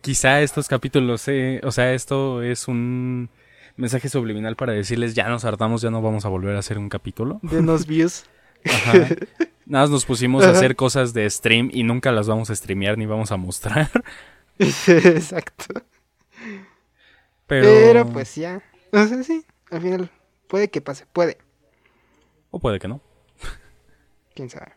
Quizá 0.00 0.40
estos 0.42 0.66
capítulos, 0.66 1.22
eh, 1.28 1.60
o 1.62 1.70
sea, 1.70 1.94
esto 1.94 2.42
es 2.42 2.66
un 2.66 3.30
mensaje 3.76 4.08
subliminal 4.08 4.56
para 4.56 4.72
decirles 4.72 5.14
ya 5.14 5.28
nos 5.28 5.44
hartamos, 5.44 5.80
ya 5.80 5.90
no 5.90 6.02
vamos 6.02 6.24
a 6.24 6.28
volver 6.28 6.56
a 6.56 6.58
hacer 6.58 6.76
un 6.76 6.88
capítulo. 6.88 7.38
Denos 7.42 7.86
views. 7.86 8.24
Ajá. 8.64 8.92
Nada 9.66 9.84
más 9.84 9.90
nos 9.90 10.04
pusimos 10.04 10.44
a 10.44 10.50
hacer 10.50 10.76
cosas 10.76 11.14
de 11.14 11.28
stream 11.30 11.70
y 11.72 11.82
nunca 11.82 12.12
las 12.12 12.28
vamos 12.28 12.50
a 12.50 12.56
streamear 12.56 12.98
ni 12.98 13.06
vamos 13.06 13.32
a 13.32 13.36
mostrar. 13.36 13.90
Exacto. 14.58 15.82
Pero, 17.46 17.64
Pero 17.64 18.06
pues 18.06 18.34
ya. 18.34 18.62
O 18.92 19.06
sea, 19.06 19.22
sí. 19.22 19.44
Al 19.70 19.80
final, 19.80 20.10
puede 20.48 20.68
que 20.68 20.80
pase. 20.80 21.06
Puede. 21.12 21.38
O 22.50 22.58
puede 22.58 22.78
que 22.78 22.88
no. 22.88 23.00
Quién 24.34 24.50
sabe. 24.50 24.72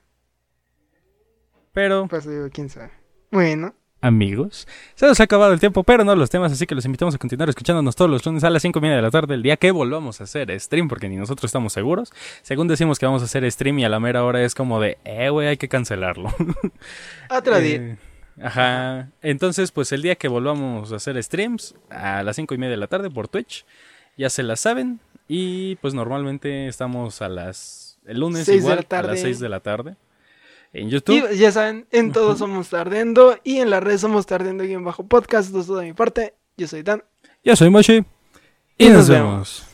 Pero, 1.74 2.08
Pues 2.08 2.26
digo, 2.28 2.48
quién 2.52 2.70
sabe. 2.70 2.92
Bueno. 3.32 3.76
Amigos, 4.06 4.68
se 4.96 5.06
nos 5.06 5.20
ha 5.20 5.24
acabado 5.24 5.54
el 5.54 5.60
tiempo, 5.60 5.84
pero 5.84 6.04
no 6.04 6.16
los 6.16 6.30
temas, 6.30 6.52
así 6.52 6.66
que 6.68 6.76
los 6.76 6.86
invitamos 6.86 7.16
a 7.16 7.18
continuar 7.18 7.50
escuchándonos 7.50 7.96
todos 7.96 8.10
los 8.10 8.26
lunes 8.26 8.44
a 8.44 8.50
las 8.50 8.62
5 8.62 8.80
y 8.80 8.82
media 8.82 8.96
de 8.98 9.02
la 9.02 9.12
tarde, 9.12 9.36
el 9.36 9.44
día 9.44 9.58
que 9.58 9.72
volvamos 9.72 10.22
a 10.22 10.26
hacer 10.26 10.58
stream, 10.60 10.88
porque 10.88 11.10
ni 11.10 11.18
nosotros 11.18 11.50
estamos 11.50 11.74
seguros. 11.74 12.14
Según 12.42 12.68
decimos 12.68 13.00
que 13.00 13.06
vamos 13.06 13.22
a 13.22 13.26
hacer 13.26 13.50
stream 13.52 13.80
y 13.80 13.86
a 13.86 13.90
la 13.90 14.00
mera 14.00 14.24
hora 14.24 14.44
es 14.44 14.56
como 14.56 14.80
de, 14.80 14.98
eh, 15.06 15.30
güey, 15.30 15.48
hay 15.48 15.58
que 15.58 15.68
cancelarlo. 15.68 16.34
Otro 17.30 17.60
día. 17.60 17.76
Eh, 17.76 17.98
Ajá. 18.42 19.10
Entonces, 19.22 19.72
pues 19.72 19.92
el 19.92 20.02
día 20.02 20.16
que 20.16 20.28
volvamos 20.28 20.92
a 20.92 20.98
hacer 20.98 21.22
streams 21.24 21.76
a 21.90 22.24
las 22.24 22.36
cinco 22.36 22.54
y 22.54 22.58
media 22.58 22.72
de 22.72 22.78
la 22.78 22.88
tarde 22.88 23.10
por 23.10 23.28
Twitch, 23.28 23.66
ya 24.18 24.30
se 24.30 24.44
la 24.44 24.56
saben. 24.56 25.00
Y 25.28 25.76
pues 25.78 25.94
normalmente 25.94 26.68
estamos 26.68 27.22
a 27.22 27.30
las. 27.30 27.98
El 28.06 28.20
lunes 28.20 28.48
igual, 28.50 28.86
la 28.88 29.00
a 29.00 29.04
las 29.04 29.22
6 29.22 29.40
de 29.40 29.50
la 29.50 29.60
tarde. 29.62 29.96
En 30.76 30.90
YouTube. 30.90 31.30
Y 31.32 31.38
ya 31.38 31.52
saben, 31.54 31.88
en 31.92 32.12
todos 32.12 32.40
somos 32.40 32.70
Tardendo. 32.70 33.38
Y 33.44 33.60
en 33.60 33.70
las 33.70 33.82
redes 33.82 34.02
somos 34.02 34.26
Tardendo 34.26 34.64
y 34.66 34.74
en 34.74 34.84
bajo 34.84 35.08
podcast. 35.08 35.52
Todo 35.52 35.78
de 35.78 35.86
mi 35.86 35.94
parte. 35.94 36.34
Yo 36.58 36.68
soy 36.68 36.84
Dan. 36.84 37.02
Yo 37.44 37.56
soy 37.56 37.70
Moshi. 37.70 38.04
Y, 38.78 38.86
Y 38.88 38.90
nos, 38.90 38.98
nos 38.98 39.10
vemos. 39.10 39.32
vemos. 39.32 39.65